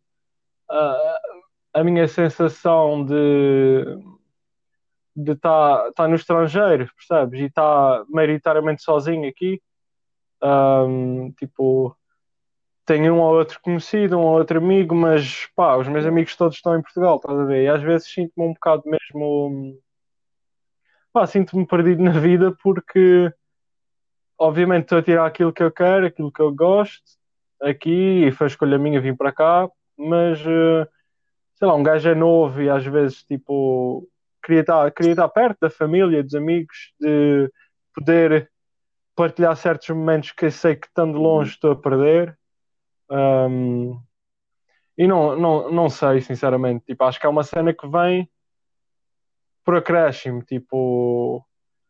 ah, 0.70 1.20
a 1.75 1.85
minha 1.85 2.07
sensação 2.09 3.05
de 3.05 3.99
de 5.16 5.33
estar 5.33 5.92
tá, 5.92 6.09
no 6.09 6.16
estrangeiro, 6.16 6.88
percebes? 6.96 7.40
E 7.40 7.44
estar 7.44 8.05
maioritariamente 8.09 8.83
sozinho 8.83 9.29
aqui. 9.29 9.61
Ahm, 10.42 11.33
tipo, 11.38 11.96
tenho 12.87 13.14
um 13.14 13.20
ou 13.20 13.35
outro 13.37 13.61
conhecido, 13.62 14.18
um 14.18 14.22
ou 14.22 14.38
outro 14.38 14.59
amigo, 14.59 14.94
mas 14.94 15.46
pá, 15.57 15.77
os 15.77 15.88
meus 15.88 16.05
amigos 16.07 16.37
todos 16.37 16.57
estão 16.57 16.77
em 16.77 16.83
Portugal, 16.83 17.16
estás 17.16 17.38
a 17.38 17.44
ver? 17.44 17.64
E 17.64 17.68
às 17.68 17.83
vezes 17.83 18.09
sinto-me 18.12 18.46
um 18.48 18.53
bocado 18.55 18.83
mesmo. 18.87 19.81
Pá, 21.12 21.27
sinto-me 21.27 21.66
perdido 21.66 22.03
na 22.03 22.12
vida 22.12 22.55
porque, 22.62 23.33
obviamente, 24.38 24.85
estou 24.85 24.98
a 24.98 25.03
tirar 25.03 25.27
aquilo 25.27 25.53
que 25.53 25.62
eu 25.62 25.70
quero, 25.70 26.07
aquilo 26.07 26.33
que 26.33 26.42
eu 26.42 26.53
gosto 26.55 27.03
aqui, 27.62 28.27
e 28.27 28.33
foi 28.33 28.46
a 28.46 28.48
escolha 28.48 28.79
minha 28.79 29.00
vir 29.00 29.16
para 29.16 29.33
cá, 29.33 29.68
mas 29.96 30.40
eh, 30.40 30.88
sei 31.57 31.68
lá, 31.68 31.74
um 31.74 31.83
gajo 31.83 32.09
é 32.09 32.14
novo 32.14 32.61
e 32.61 32.68
às 32.68 32.85
vezes, 32.85 33.22
tipo, 33.24 34.09
queria 34.44 34.61
estar, 34.61 34.90
queria 34.90 35.12
estar 35.12 35.28
perto 35.28 35.59
da 35.61 35.70
família, 35.70 36.22
dos 36.22 36.35
amigos, 36.35 36.92
de 37.00 37.50
poder 37.94 38.50
partilhar 39.16 39.57
certos 39.57 39.88
momentos 39.90 40.33
que 40.33 40.46
eu 40.46 40.50
sei 40.50 40.76
que 40.76 40.87
estando 40.87 41.18
longe 41.18 41.52
estou 41.52 41.72
a 41.72 41.76
perder. 41.76 42.38
Um, 43.11 44.00
e 44.98 45.07
não, 45.07 45.37
não, 45.37 45.72
não 45.72 45.88
sei, 45.88 46.20
sinceramente. 46.20 46.85
Tipo, 46.85 47.04
acho 47.04 47.18
que 47.18 47.26
é 47.26 47.28
uma 47.28 47.42
cena 47.42 47.72
que 47.72 47.87
vem 47.88 48.28
por 49.64 49.76
acréscimo. 49.76 50.42
Tipo, 50.42 51.44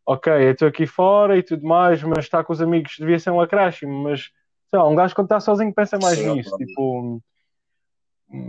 ok, 0.06 0.32
eu 0.32 0.52
estou 0.52 0.68
aqui 0.68 0.86
fora 0.86 1.36
e 1.36 1.42
tudo 1.42 1.66
mais, 1.66 2.02
mas 2.02 2.20
estar 2.20 2.44
com 2.44 2.52
os 2.52 2.60
amigos 2.62 2.96
devia 2.98 3.18
ser 3.18 3.30
um 3.30 3.40
acréscimo. 3.40 4.04
Mas, 4.04 4.30
sei 4.70 4.78
lá, 4.78 4.88
um 4.88 4.94
gajo 4.94 5.14
quando 5.14 5.26
está 5.26 5.40
sozinho 5.40 5.74
pensa 5.74 5.98
mais 5.98 6.18
Sim, 6.18 6.34
nisso. 6.34 6.56
Tipo, 6.56 7.20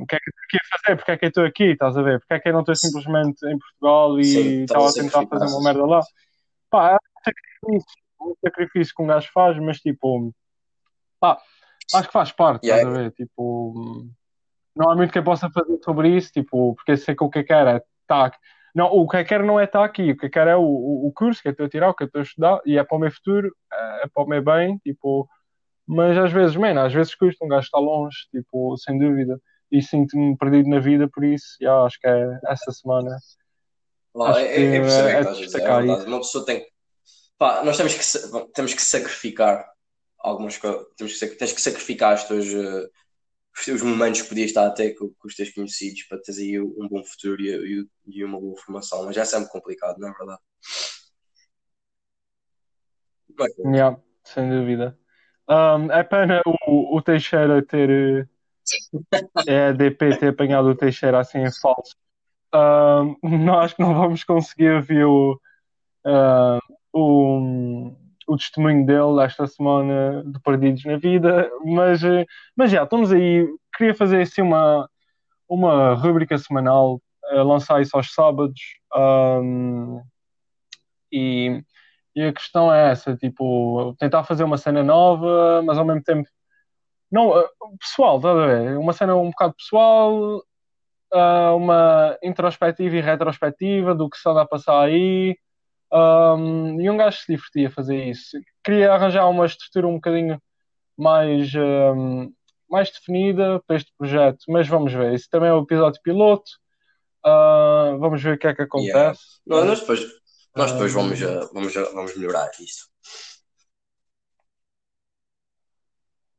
o 0.02 0.06
que 0.06 0.16
é 0.16 0.20
que 0.20 0.30
eu 0.30 0.34
estou 0.34 0.44
aqui 0.46 0.58
a 0.58 0.78
fazer? 0.78 0.96
Porque 0.98 1.12
é 1.12 1.18
que 1.18 1.26
eu 1.26 1.30
estou 1.30 1.46
aqui? 1.46 1.64
Estás 1.64 1.98
a 1.98 2.02
ver? 2.02 2.20
Porque 2.20 2.34
é 2.34 2.40
que 2.40 2.50
eu 2.50 2.54
não 2.54 2.60
estou 2.62 2.76
simplesmente 2.76 3.46
em 3.48 3.58
Portugal 3.58 4.20
e 4.20 4.64
estava 4.64 4.90
a 4.90 4.94
tentar 4.94 5.28
fazer 5.28 5.46
uma 5.46 5.64
merda 5.64 5.86
lá? 5.86 6.00
Pá, 6.70 6.92
é 6.92 6.96
um 6.96 7.24
sacrifício, 7.24 7.98
é 8.20 8.24
um 8.24 8.36
sacrifício 8.44 8.94
que 8.96 9.04
um 9.04 9.08
gajo 9.08 9.30
faz, 9.34 9.60
mas 9.60 9.80
tipo, 9.80 10.34
pá, 11.20 11.40
acho 11.94 12.08
que 12.08 12.14
faz 12.14 12.32
parte, 12.32 12.66
Yeah. 12.66 12.84
estás 12.84 12.96
a 12.96 13.02
ver? 13.04 13.12
Tipo, 13.12 14.06
não 14.76 14.92
há 14.92 14.96
muito 14.96 15.12
que 15.12 15.20
eu 15.20 15.24
possa 15.24 15.50
fazer 15.50 15.78
sobre 15.84 16.10
isso, 16.10 16.32
tipo, 16.32 16.76
porque 16.76 16.92
eu 16.92 16.98
sei 16.98 17.16
que 17.16 17.24
o 17.24 17.30
que 17.30 17.40
eu 17.40 17.46
quero 17.46 17.70
é 17.70 17.82
estar 18.02 18.26
aqui. 18.26 18.38
Não, 18.74 18.88
o 18.88 19.08
que 19.08 19.16
eu 19.16 19.26
quero 19.26 19.46
não 19.46 19.58
é 19.58 19.64
estar 19.64 19.86
aqui, 19.86 20.12
o 20.12 20.18
que 20.18 20.26
eu 20.26 20.30
quero 20.30 20.50
é 20.50 20.56
o, 20.58 20.64
o, 20.64 21.12
curso 21.16 21.42
que 21.42 21.48
eu 21.48 21.54
estou 21.54 21.66
a 21.66 21.70
tirar, 21.70 21.90
o 21.90 21.94
que 21.94 22.04
eu 22.04 22.08
estou 22.08 22.20
a 22.20 22.24
estudar, 22.24 22.62
e 22.66 22.78
é 22.78 22.84
para 22.84 22.98
o 22.98 23.00
meu 23.00 23.10
futuro, 23.10 23.56
é 23.72 23.86
é 24.04 24.08
para 24.14 24.24
o 24.24 24.28
meu 24.28 24.44
bem, 24.44 24.78
tipo, 24.80 25.30
mas 25.88 26.18
às 26.18 26.32
vezes, 26.32 26.56
man, 26.56 26.84
às 26.84 26.94
vezes 26.94 27.16
custa 27.16 27.46
um 27.46 27.48
gajo 27.48 27.66
estar 27.66 27.80
longe, 27.80 28.18
tipo, 28.32 28.76
sem 28.78 28.98
dúvida, 28.98 29.40
e 29.72 29.82
sinto-me 29.82 30.38
perdido 30.38 30.70
na 30.70 30.80
vida, 30.80 31.08
por 31.08 31.24
isso, 31.24 31.58
já, 31.60 31.84
acho 31.84 32.00
que 32.00 32.08
é 32.08 32.40
essa 32.48 32.72
semana. 32.72 33.18
Lá, 34.14 34.40
é, 34.40 34.54
que, 34.54 34.62
é, 34.62 34.76
é 34.76 34.80
perceber 34.80 35.08
o 35.08 35.10
que 35.10 35.16
é 35.16 35.20
estás 35.20 35.38
a 35.38 35.42
dizer, 35.42 35.62
é 35.62 35.78
verdade. 35.78 36.06
Uma 36.06 36.18
pessoa 36.20 36.46
tem. 36.46 36.66
Pá, 37.38 37.64
nós 37.66 37.76
temos 37.76 37.94
que, 37.94 38.54
temos 38.54 38.74
que 38.74 38.82
sacrificar 38.82 39.66
algumas 40.20 40.58
coisas. 40.58 40.86
Temos 40.96 41.20
que, 41.20 41.28
tens 41.28 41.52
que 41.52 41.62
sacrificar 41.62 42.16
os 42.16 42.24
teus, 42.24 42.46
eh, 42.48 42.90
os 43.74 43.82
momentos 43.82 44.22
que 44.22 44.30
podias 44.30 44.48
estar 44.48 44.66
a 44.66 44.72
ter 44.72 44.94
com, 44.96 45.10
com 45.10 45.28
os 45.28 45.36
teus 45.36 45.50
conhecidos 45.52 46.04
para 46.04 46.22
teres 46.22 46.40
aí 46.40 46.60
um 46.60 46.88
bom 46.90 47.04
futuro 47.04 47.42
e, 47.42 47.86
e- 48.08 48.24
uma 48.24 48.40
boa 48.40 48.58
formação. 48.58 49.04
Mas 49.06 49.18
é 49.18 49.26
sempre 49.26 49.50
complicado, 49.50 49.98
não 50.00 50.08
é 50.08 50.14
verdade? 50.14 50.42
Mas, 53.38 53.52
Yeah, 53.58 54.00
sem 54.24 54.50
dúvida. 54.50 54.98
Um, 55.50 55.92
é 55.92 56.04
pena 56.04 56.42
o, 56.68 56.98
o 56.98 57.02
Teixeira 57.02 57.62
ter 57.64 57.90
eh, 57.90 58.28
é 59.48 59.70
a 59.70 59.74
ter 60.18 60.30
apanhado 60.30 60.70
o 60.70 60.76
Teixeira 60.76 61.20
assim 61.20 61.40
em 61.40 61.52
falso. 61.52 61.96
Um, 62.54 63.16
não, 63.24 63.68
que 63.68 63.82
não 63.82 63.94
vamos 63.94 64.24
conseguir 64.24 64.72
ouvir 64.72 65.06
o, 65.06 65.40
ah, 66.06 66.60
o, 66.94 67.92
o 68.28 68.38
testemunho 68.38 68.86
dele 68.86 69.22
esta 69.24 69.46
semana 69.48 70.24
de 70.26 70.40
Perdidos 70.40 70.86
na 70.86 70.98
Vida, 70.98 71.50
mas, 71.66 72.02
mas 72.56 72.72
já, 72.72 72.84
estamos 72.84 73.12
aí. 73.12 73.48
Queria 73.76 73.94
fazer 73.94 74.22
assim 74.22 74.42
uma, 74.42 74.90
uma 75.50 75.94
rubrica 75.96 76.38
semanal, 76.38 77.02
eh, 77.32 77.42
lançar 77.44 77.82
isso 77.82 77.96
aos 77.98 78.14
sábados. 78.14 78.62
um, 78.96 80.02
e, 81.12 81.64
e 82.16 82.24
a 82.24 82.34
questão 82.34 82.74
é 82.74 82.92
essa, 82.92 83.16
tipo, 83.16 83.96
tentar 84.00 84.24
fazer 84.24 84.44
uma 84.44 84.58
cena 84.58 84.84
nova, 84.84 85.62
mas 85.64 85.78
ao 85.78 85.86
mesmo 85.86 86.04
tempo 86.04 86.28
não, 87.16 87.40
eh, 87.40 87.48
pessoal, 87.80 88.18
estás 88.18 88.38
a 88.38 88.46
ver? 88.46 88.78
Uma 88.78 88.92
cena 88.92 89.16
um 89.16 89.30
bocado 89.30 89.54
pessoal, 89.56 90.44
ah, 91.14 91.54
uma 91.56 92.18
introspectiva 92.22 92.96
e 92.98 93.02
retrospectiva 93.02 93.96
do 93.96 94.10
que 94.10 94.18
se 94.18 94.30
anda 94.30 94.42
a 94.42 94.48
passar 94.48 94.82
aí. 94.82 95.38
Um, 95.94 96.82
e 96.82 96.90
um 96.90 96.98
gajo 96.98 97.18
se 97.18 97.32
divertia 97.32 97.70
a 97.70 97.72
fazer 97.72 98.04
isso. 98.10 98.38
Queria 98.64 98.92
arranjar 98.92 99.30
uma 99.30 99.46
estrutura 99.46 99.88
um 99.88 99.96
bocadinho 99.96 100.42
mais 100.98 101.54
um, 101.56 102.34
mais 102.70 102.92
definida 102.92 103.62
para 103.66 103.78
este 103.78 103.94
projeto, 103.98 104.44
mas 104.50 104.68
vamos 104.68 104.92
ver. 104.92 105.14
Isso 105.14 105.30
também 105.30 105.50
é 105.50 105.54
o 105.54 105.62
episódio 105.62 106.02
piloto. 106.04 106.52
Uh, 107.26 107.98
vamos 107.98 108.22
ver 108.22 108.36
o 108.36 108.38
que 108.38 108.48
é 108.48 108.54
que 108.54 108.64
acontece. 108.64 108.92
Yeah. 108.92 109.20
Não, 109.48 109.66
nós 109.66 109.80
depois, 109.80 110.02
nós 110.56 110.72
depois 110.74 110.94
Ah. 110.94 111.00
vamos, 111.00 111.20
vamos, 111.54 111.74
vamos 111.94 112.18
melhorar 112.18 112.52
isso. 112.60 112.90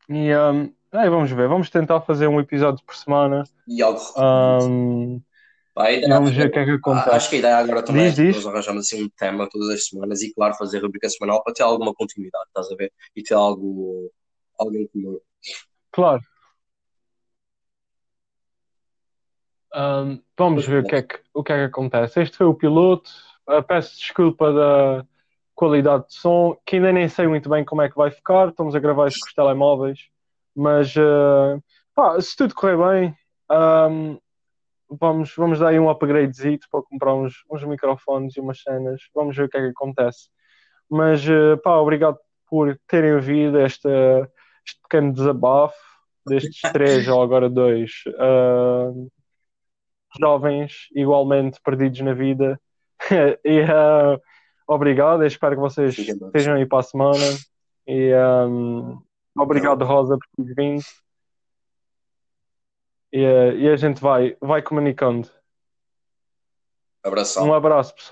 E 0.08 0.34
um, 0.34 0.72
aí 0.92 1.10
vamos 1.10 1.30
ver. 1.30 1.48
Vamos 1.48 1.70
tentar 1.70 2.00
fazer 2.00 2.28
um 2.28 2.40
episódio 2.40 2.84
por 2.84 2.94
semana. 2.94 3.44
E 3.66 3.82
algo. 3.82 4.00
Um, 4.16 5.22
vamos 6.08 6.32
ver 6.32 6.48
o 6.48 6.50
que 6.50 6.58
é 6.58 6.64
que 6.64 6.70
acontece. 6.70 7.10
Acho 7.10 7.30
que 7.30 7.36
a 7.36 7.38
ideia 7.40 7.56
agora 7.56 7.82
também 7.82 8.10
Diz, 8.10 8.18
é 8.18 8.38
nós 8.38 8.46
arranjamos 8.46 8.86
assim 8.86 9.04
um 9.04 9.08
tema 9.10 9.48
todas 9.50 9.68
as 9.70 9.86
semanas 9.86 10.22
e, 10.22 10.32
claro, 10.32 10.54
fazer 10.54 10.78
rubrica 10.78 11.08
semanal 11.08 11.42
para 11.42 11.52
ter 11.52 11.62
alguma 11.62 11.92
continuidade, 11.92 12.44
estás 12.48 12.70
a 12.70 12.76
ver? 12.76 12.92
E 13.14 13.22
ter 13.22 13.34
algo, 13.34 14.10
algo 14.58 14.76
em 14.76 14.86
comum. 14.86 15.18
Claro. 15.90 16.22
Um, 19.74 20.22
vamos 20.38 20.66
ver 20.66 20.82
o 20.82 20.86
que, 20.86 20.94
é 20.94 21.02
que, 21.02 21.20
o 21.34 21.42
que 21.42 21.52
é 21.52 21.56
que 21.56 21.64
acontece. 21.64 22.22
Este 22.22 22.36
foi 22.36 22.46
o 22.46 22.54
piloto. 22.54 23.10
Uh, 23.46 23.62
peço 23.62 23.96
desculpa 23.98 24.52
da 24.52 25.06
qualidade 25.56 26.06
de 26.06 26.14
som, 26.14 26.56
que 26.64 26.76
ainda 26.76 26.92
nem 26.92 27.08
sei 27.08 27.26
muito 27.26 27.48
bem 27.48 27.64
como 27.64 27.82
é 27.82 27.88
que 27.88 27.96
vai 27.96 28.10
ficar. 28.10 28.50
Estamos 28.50 28.76
a 28.76 28.78
gravar 28.78 29.08
isto 29.08 29.20
com 29.20 29.26
os 29.26 29.34
telemóveis. 29.34 29.98
Mas 30.54 30.94
uh, 30.94 31.60
pá, 31.94 32.20
se 32.20 32.36
tudo 32.36 32.54
correr 32.54 32.76
bem, 32.76 33.16
um, 33.50 34.18
vamos, 34.88 35.34
vamos 35.34 35.58
dar 35.58 35.68
aí 35.68 35.80
um 35.80 35.90
upgradezito 35.90 36.68
para 36.70 36.82
comprar 36.82 37.14
uns, 37.14 37.34
uns 37.50 37.64
microfones 37.64 38.36
e 38.36 38.40
umas 38.40 38.60
cenas. 38.60 39.00
Vamos 39.14 39.34
ver 39.34 39.44
o 39.44 39.48
que 39.48 39.56
é 39.56 39.62
que 39.62 39.68
acontece. 39.68 40.28
Mas 40.88 41.26
uh, 41.26 41.56
pá, 41.64 41.76
obrigado 41.76 42.18
por 42.48 42.78
terem 42.86 43.14
ouvido 43.14 43.58
este, 43.60 43.88
este 44.64 44.80
pequeno 44.82 45.12
desabafo 45.12 45.74
destes 46.26 46.60
três 46.72 47.08
ou 47.08 47.22
agora 47.22 47.48
dois 47.48 47.92
uh, 48.08 49.10
jovens 50.20 50.88
igualmente 50.94 51.58
perdidos 51.64 52.00
na 52.00 52.12
vida. 52.12 52.60
e 53.44 53.60
uh, 53.62 54.20
obrigado, 54.66 55.24
espero 55.24 55.54
que 55.54 55.60
vocês 55.60 55.96
estejam 55.96 56.54
aí 56.54 56.66
para 56.66 56.80
a 56.80 56.82
semana. 56.82 57.24
E 57.86 58.12
um, 58.48 59.00
obrigado, 59.36 59.84
Rosa, 59.84 60.18
por 60.18 60.26
teres 60.36 60.54
vindo. 60.56 60.82
E, 63.12 63.24
uh, 63.24 63.56
e 63.56 63.68
a 63.68 63.76
gente 63.76 64.00
vai, 64.00 64.36
vai 64.40 64.60
comunicando. 64.60 65.28
Abração. 67.02 67.48
Um 67.48 67.54
abraço, 67.54 67.94
pessoal. 67.94 68.04